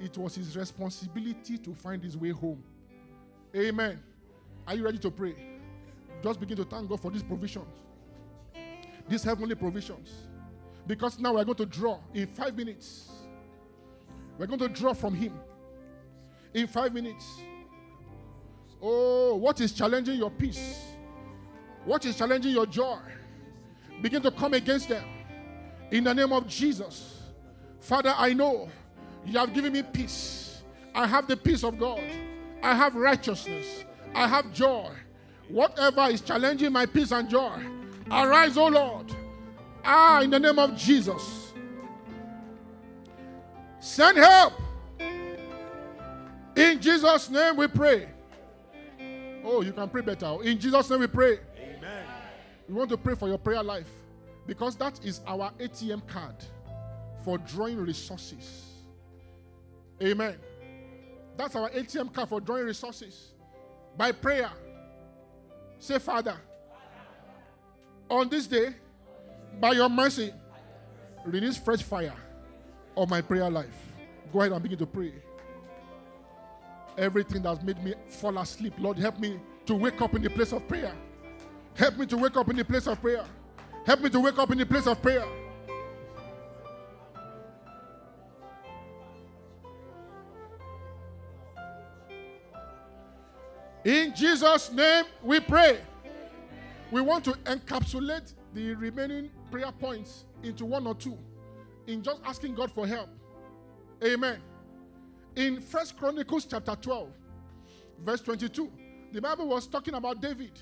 [0.00, 2.64] It was his responsibility to find his way home.
[3.54, 4.02] Amen.
[4.66, 5.36] Are you ready to pray?
[6.20, 7.68] Just begin to thank God for these provisions,
[9.08, 10.10] these heavenly provisions.
[10.88, 13.10] Because now we're going to draw in five minutes.
[14.38, 15.38] We're going to draw from Him
[16.52, 17.38] in five minutes.
[18.82, 20.97] Oh, what is challenging your peace?
[21.88, 22.98] What is challenging your joy?
[24.02, 25.04] Begin to come against them
[25.90, 27.22] in the name of Jesus.
[27.80, 28.68] Father, I know
[29.24, 30.60] you have given me peace.
[30.94, 32.02] I have the peace of God.
[32.62, 33.86] I have righteousness.
[34.14, 34.90] I have joy.
[35.48, 37.58] Whatever is challenging my peace and joy,
[38.10, 39.10] arise, O Lord.
[39.82, 41.54] Ah, in the name of Jesus.
[43.80, 44.52] Send help.
[46.54, 48.10] In Jesus' name we pray.
[49.42, 50.36] Oh, you can pray better.
[50.42, 51.38] In Jesus' name we pray.
[52.68, 53.88] We want to pray for your prayer life
[54.46, 56.34] because that is our ATM card
[57.24, 58.64] for drawing resources.
[60.02, 60.36] Amen.
[61.36, 63.32] That's our ATM card for drawing resources.
[63.96, 64.50] By prayer,
[65.78, 66.36] say, Father,
[68.10, 68.74] on this day,
[69.60, 70.32] by your mercy,
[71.24, 72.14] release fresh fire
[72.94, 73.92] on my prayer life.
[74.32, 75.12] Go ahead and begin to pray.
[76.96, 80.52] Everything that's made me fall asleep, Lord, help me to wake up in the place
[80.52, 80.94] of prayer.
[81.78, 83.24] Help me to wake up in the place of prayer.
[83.86, 85.24] Help me to wake up in the place of prayer.
[93.84, 95.80] In Jesus' name we pray.
[96.90, 101.16] We want to encapsulate the remaining prayer points into one or two
[101.86, 103.08] in just asking God for help.
[104.04, 104.40] Amen.
[105.36, 107.08] In First Chronicles chapter 12,
[108.00, 108.68] verse 22,
[109.12, 110.60] the Bible was talking about David.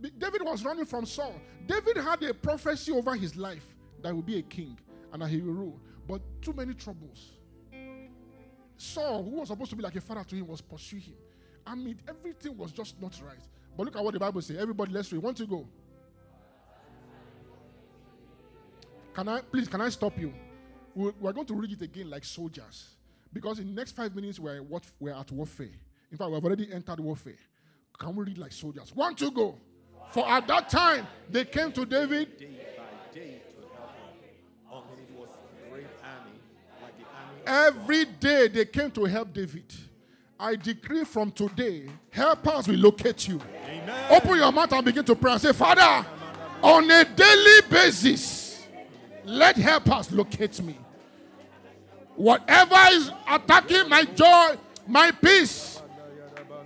[0.00, 1.34] David was running from Saul.
[1.66, 4.78] David had a prophecy over his life that he would be a king
[5.12, 7.32] and that he will rule, but too many troubles.
[8.76, 11.14] Saul, who was supposed to be like a father to him, was pursuing him.
[11.66, 13.42] I mean, everything was just not right.
[13.76, 14.56] But look at what the Bible says.
[14.56, 15.22] Everybody, let's read.
[15.22, 15.66] Want to go?
[19.14, 19.66] Can I please?
[19.66, 20.32] Can I stop you?
[20.94, 22.96] We're, we're going to read it again like soldiers,
[23.32, 24.62] because in the next five minutes we're
[25.00, 25.66] we're at warfare.
[26.10, 27.38] In fact, we've already entered warfare.
[27.98, 28.94] Can we read like soldiers?
[28.94, 29.58] One to go.
[30.10, 32.38] For at that time they came to David.
[32.38, 34.32] Day by day to help him.
[34.72, 36.32] Um, Until it was a great army,
[36.82, 39.64] like the army Every day they came to help David.
[40.40, 43.40] I decree from today, helpers will locate you.
[43.66, 44.06] Amen.
[44.10, 46.06] Open your mouth and begin to pray and say, Father,
[46.62, 48.66] on a daily basis,
[49.24, 50.78] let helpers locate me.
[52.14, 54.56] Whatever is attacking my joy,
[54.86, 55.82] my peace,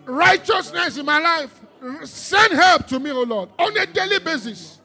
[0.04, 1.61] righteousness in my life,
[2.04, 4.78] send help to me, O Lord, on a daily basis.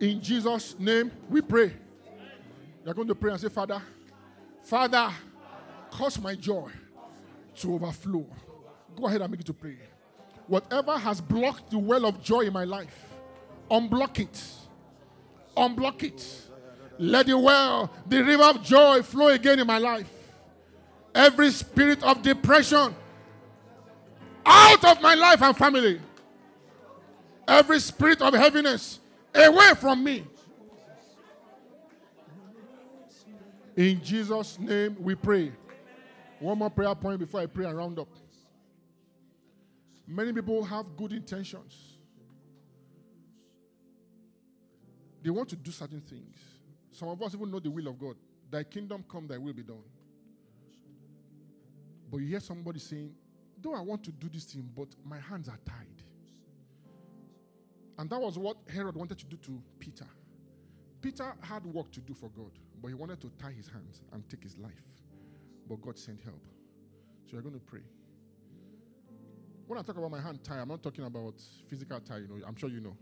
[0.00, 1.72] In Jesus' name, we pray.
[2.84, 3.82] You're going to pray and say, Father,
[4.62, 5.12] Father,
[5.90, 6.70] cause my joy
[7.56, 8.24] to overflow.
[8.96, 9.76] Go ahead and make it to pray.
[10.48, 13.14] Whatever has blocked the well of joy in my life,
[13.70, 14.42] unblock it.
[15.56, 16.42] Unblock it.
[16.98, 20.10] Let the well, the river of joy flow again in my life.
[21.14, 22.94] Every spirit of depression
[24.44, 26.00] out of my life and family.
[27.46, 29.00] Every spirit of heaviness
[29.34, 30.24] away from me.
[33.76, 35.52] In Jesus' name we pray.
[36.40, 38.08] One more prayer point before I pray and round up.
[40.10, 41.98] Many people have good intentions.
[45.22, 46.38] They want to do certain things.
[46.90, 48.16] Some of us even know the will of God.
[48.50, 49.84] Thy kingdom come, thy will be done.
[52.10, 53.12] But you hear somebody saying,
[53.60, 56.02] Though I want to do this thing, but my hands are tied.
[57.98, 60.06] And that was what Herod wanted to do to Peter.
[61.02, 64.26] Peter had work to do for God, but he wanted to tie his hands and
[64.30, 64.88] take his life.
[65.68, 66.40] But God sent help.
[67.26, 67.82] So you're going to pray.
[69.68, 71.34] When I talk about my hand tie, I'm not talking about
[71.68, 72.96] physical tie, you know, I'm sure you know.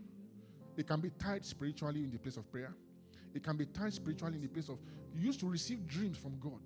[0.75, 2.73] It can be tied spiritually in the place of prayer.
[3.33, 4.77] It can be tied spiritually in the place of
[5.15, 6.59] you used to receive dreams from God.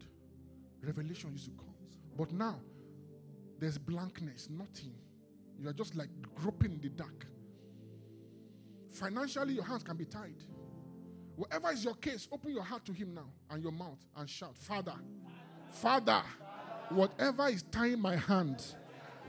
[0.82, 1.70] Revelation used to come.
[2.18, 2.56] But now
[3.60, 4.96] there's blankness, nothing.
[5.60, 7.28] You are just like groping in the dark.
[8.90, 10.44] Financially, your hands can be tied.
[11.36, 14.58] Whatever is your case, open your heart to Him now and your mouth and shout,
[14.58, 14.96] Father,
[15.70, 16.24] Father,
[16.90, 18.66] whatever is tying my hand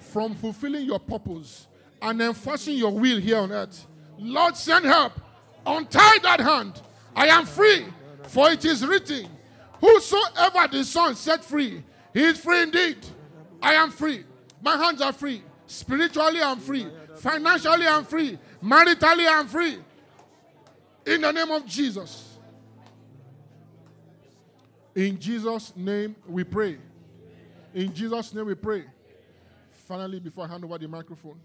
[0.03, 1.67] from fulfilling your purpose
[2.01, 3.87] and enforcing your will here on earth,
[4.19, 5.13] Lord, send help.
[5.65, 6.81] Untie that hand.
[7.15, 7.85] I am free,
[8.25, 9.29] for it is written,
[9.81, 11.83] Whosoever the Son set free,
[12.15, 12.99] he is free indeed.
[13.61, 14.25] I am free.
[14.63, 15.43] My hands are free.
[15.67, 16.87] Spiritually, I'm free.
[17.17, 18.39] Financially, I'm free.
[18.63, 19.79] Maritally, I'm free.
[21.07, 22.39] In the name of Jesus.
[24.95, 26.79] In Jesus' name we pray.
[27.75, 28.85] In Jesus' name we pray.
[29.93, 31.39] Finally, before I hand over the microphone,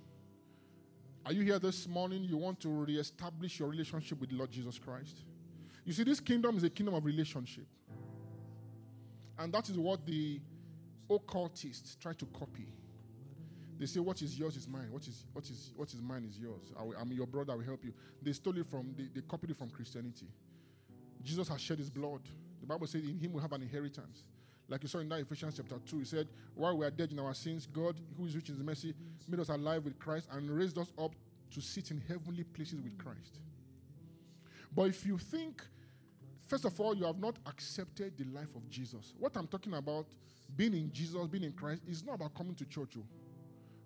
[1.25, 2.23] are you here this morning?
[2.23, 5.17] You want to reestablish your relationship with the Lord Jesus Christ?
[5.83, 7.65] You see, this kingdom is a kingdom of relationship.
[9.37, 10.39] And that is what the
[11.09, 12.71] occultists try to copy.
[13.77, 14.87] They say, What is yours is mine.
[14.91, 16.71] What is, what is, what is mine is yours.
[16.79, 17.91] I am your brother, I will help you.
[18.21, 20.27] They stole it from, they, they copied it from Christianity.
[21.21, 22.21] Jesus has shed his blood.
[22.61, 24.23] The Bible says, In him we have an inheritance.
[24.69, 27.19] Like you saw in that Ephesians chapter 2, he said, While we are dead in
[27.19, 28.93] our sins, God, who is rich in his mercy,
[29.27, 31.13] made us alive with Christ and raised us up
[31.51, 33.39] to sit in heavenly places with Christ.
[34.75, 35.61] But if you think,
[36.47, 40.07] first of all, you have not accepted the life of Jesus, what I'm talking about,
[40.55, 42.95] being in Jesus, being in Christ, is not about coming to church.
[42.97, 43.03] Oh.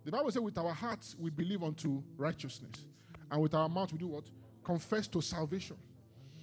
[0.04, 2.86] The Bible says, with our hearts we believe unto righteousness,
[3.30, 4.24] and with our mouth we do what?
[4.64, 5.78] Confess to salvation.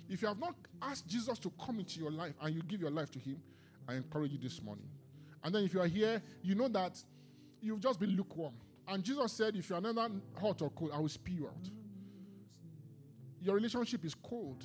[0.08, 2.90] If you have not asked Jesus to come into your life and you give your
[2.90, 3.42] life to Him,
[3.88, 4.88] I encourage you this morning.
[5.42, 7.02] And then if you are here, you know that
[7.60, 8.52] you've just been lukewarm.
[8.86, 10.08] And Jesus said, if you are neither
[10.38, 11.70] hot or cold, I will spew you out.
[13.40, 14.62] Your relationship is cold.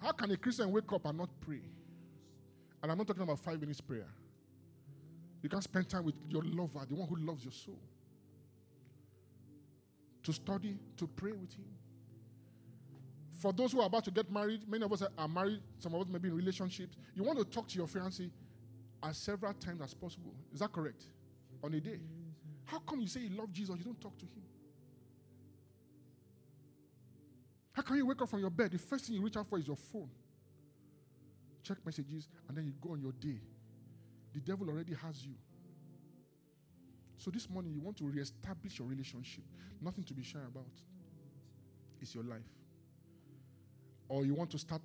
[0.00, 1.62] How can a Christian wake up and not pray?
[2.82, 4.08] And I'm not talking about five minutes prayer.
[5.42, 7.78] You can spend time with your lover, the one who loves your soul.
[10.22, 11.66] To study, to pray with him.
[13.44, 16.00] For those who are about to get married, many of us are married, some of
[16.00, 16.96] us may be in relationships.
[17.14, 18.30] You want to talk to your fiancé
[19.02, 20.32] as several times as possible.
[20.54, 21.02] Is that correct?
[21.62, 22.00] On a day.
[22.64, 24.42] How come you say you love Jesus, you don't talk to him?
[27.72, 28.70] How can you wake up from your bed?
[28.72, 30.08] The first thing you reach out for is your phone.
[31.62, 33.42] Check messages, and then you go on your day.
[34.32, 35.34] The devil already has you.
[37.18, 39.44] So this morning, you want to reestablish your relationship.
[39.82, 40.64] Nothing to be shy about.
[42.00, 42.40] It's your life.
[44.08, 44.82] Or you want to start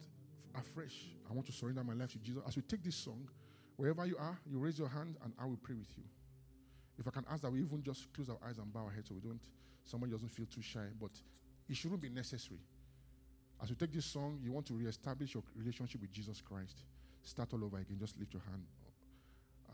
[0.56, 0.96] afresh.
[1.30, 2.42] I want to surrender my life to Jesus.
[2.48, 3.28] As we take this song,
[3.76, 6.04] wherever you are, you raise your hand and I will pray with you.
[6.98, 9.10] If I can ask that we even just close our eyes and bow our heads
[9.10, 9.40] so we don't,
[9.86, 11.12] somebody doesn't feel too shy, but
[11.70, 12.60] it shouldn't be necessary.
[13.62, 16.84] As we take this song, you want to reestablish your relationship with Jesus Christ.
[17.24, 17.98] Start all over again.
[18.00, 18.64] Just lift your hand,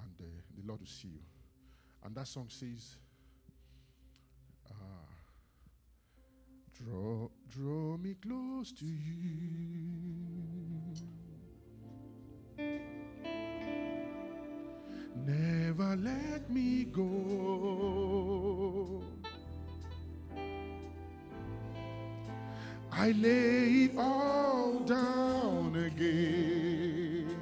[0.01, 1.19] and uh, the Lord will see you.
[2.03, 2.95] And that song says,
[4.69, 4.73] uh,
[6.77, 9.25] "Draw, draw me close to you.
[15.25, 18.15] Never let me go."
[22.91, 27.37] I lay it all down again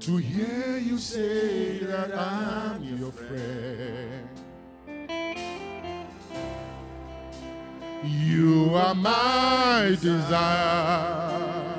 [0.00, 4.17] to hear you say that I'm your friend.
[8.04, 11.74] You are my desire.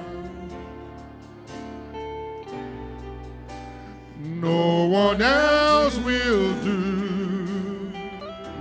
[4.17, 7.91] No one else will do.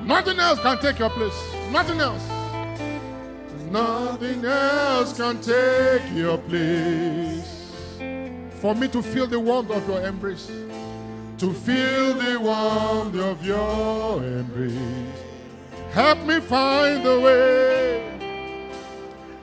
[0.05, 1.55] Nothing else can take your place.
[1.73, 2.29] Nothing else.
[3.71, 7.73] Nothing else can take your place.
[8.61, 10.47] For me to feel the warmth of your embrace.
[11.39, 15.28] To feel the warmth of your embrace.
[15.93, 18.03] Help me find the way.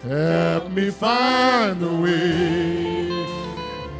[0.04, 3.26] Help me find the way.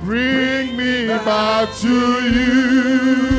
[0.02, 3.35] Bring me back to you.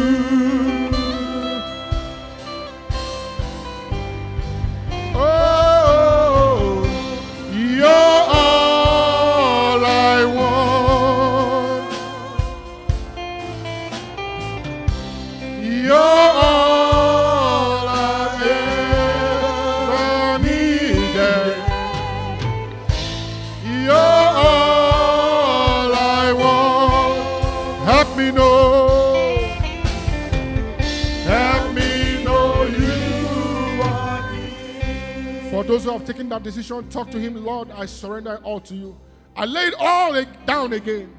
[35.56, 37.70] For those who have taken that decision, talk to Him, Lord.
[37.70, 38.94] I surrender all to you.
[39.34, 41.16] I lay it all down again.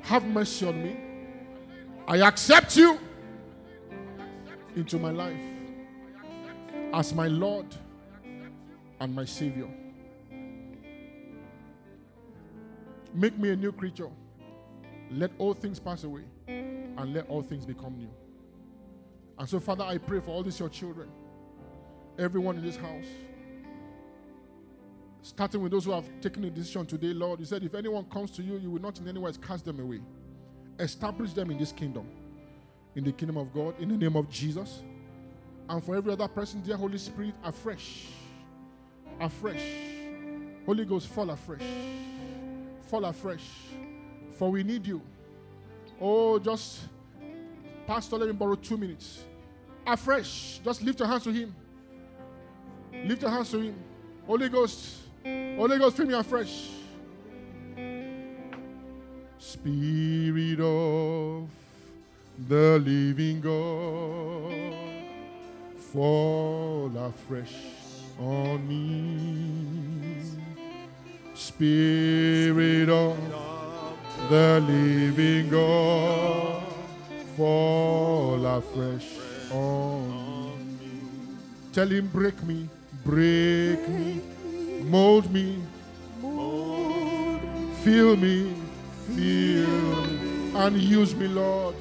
[0.00, 0.96] Have mercy on me.
[2.08, 2.98] I accept you
[4.76, 5.42] into my life
[6.94, 7.66] as my Lord
[8.98, 9.68] and my Savior.
[13.12, 14.08] Make me a new creature.
[15.10, 18.14] Let all things pass away and let all things become new.
[19.38, 21.10] And so, Father, I pray for all these your children,
[22.18, 23.04] everyone in this house.
[25.26, 28.30] Starting with those who have taken a decision today, Lord, you said, if anyone comes
[28.30, 30.00] to you, you will not in any way cast them away.
[30.78, 32.06] Establish them in this kingdom,
[32.94, 34.84] in the kingdom of God, in the name of Jesus.
[35.68, 38.04] And for every other person, dear Holy Spirit, afresh,
[39.18, 39.64] afresh.
[40.64, 41.64] Holy Ghost, fall afresh,
[42.82, 43.48] fall afresh.
[44.38, 45.02] For we need you.
[46.00, 46.82] Oh, just,
[47.84, 49.24] Pastor, let me borrow two minutes.
[49.84, 51.52] Afresh, just lift your hands to Him.
[53.04, 53.74] Lift your hands to Him.
[54.24, 55.05] Holy Ghost,
[55.56, 56.70] Holy Ghost, fill me afresh.
[59.38, 61.48] Spirit of
[62.48, 64.74] the living God,
[65.92, 67.54] fall afresh
[68.18, 70.22] on me.
[71.34, 73.16] Spirit of
[74.30, 76.62] the living God,
[77.36, 79.18] fall afresh
[79.52, 81.00] on me.
[81.72, 82.68] Tell him, break me,
[83.04, 84.20] break me,
[84.86, 85.60] mold me,
[86.20, 87.40] mold,
[87.82, 88.54] fill me,
[89.08, 91.74] fill me, and use me, Lord.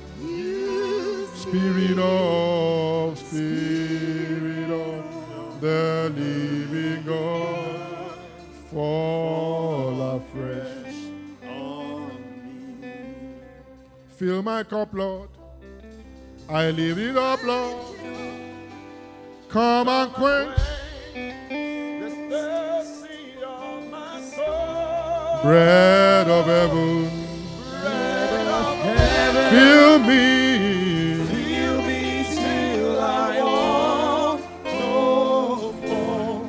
[1.35, 8.17] Spirit of, Spirit of the living God,
[8.71, 10.95] fall afresh
[11.47, 12.87] on me.
[14.07, 15.29] Fill my cup, Lord.
[16.49, 17.95] I lift it up, Lord.
[19.49, 20.59] Come and quench
[25.45, 25.51] soul.
[25.51, 27.09] bread of heaven.
[29.51, 31.25] Fill me.
[31.25, 36.45] Fill me till I want no more.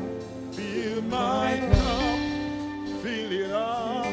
[0.53, 4.07] Fill my cup, fill it up,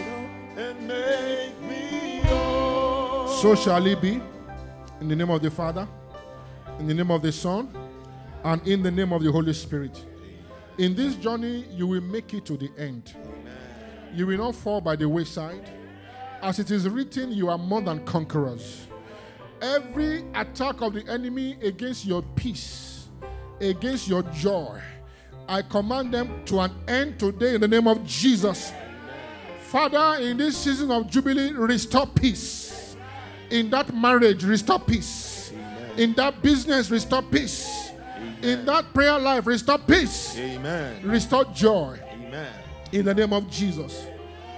[0.57, 3.41] and make me yours.
[3.41, 4.21] So shall it be.
[5.01, 5.87] In the name of the Father,
[6.79, 7.69] in the name of the Son,
[8.43, 10.05] and in the name of the Holy Spirit.
[10.77, 13.13] In this journey, you will make it to the end.
[14.13, 15.69] You will not fall by the wayside.
[16.41, 18.87] As it is written, you are more than conquerors.
[19.61, 23.07] Every attack of the enemy against your peace,
[23.61, 24.79] against your joy,
[25.47, 28.71] I command them to an end today in the name of Jesus.
[29.61, 32.95] Father, in this season of Jubilee, restore peace.
[33.49, 35.51] In that marriage, restore peace.
[35.97, 37.91] In that business, restore peace.
[38.41, 40.37] In that prayer life, restore peace.
[40.37, 41.01] Amen.
[41.03, 41.99] Restore joy.
[42.13, 42.62] Amen.
[42.93, 44.05] In the name of Jesus.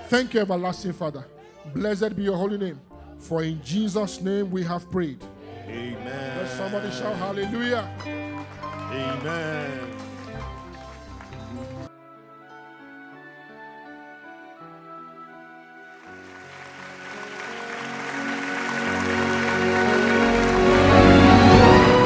[0.10, 1.26] Thank you, everlasting Father.
[1.74, 2.82] Blessed be your holy name.
[3.18, 5.24] For in Jesus' name we have prayed.
[5.66, 6.38] Amen.
[6.38, 7.90] Let somebody shout hallelujah.
[8.92, 9.95] Amen.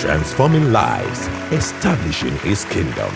[0.00, 3.12] transforming lives, establishing His kingdom.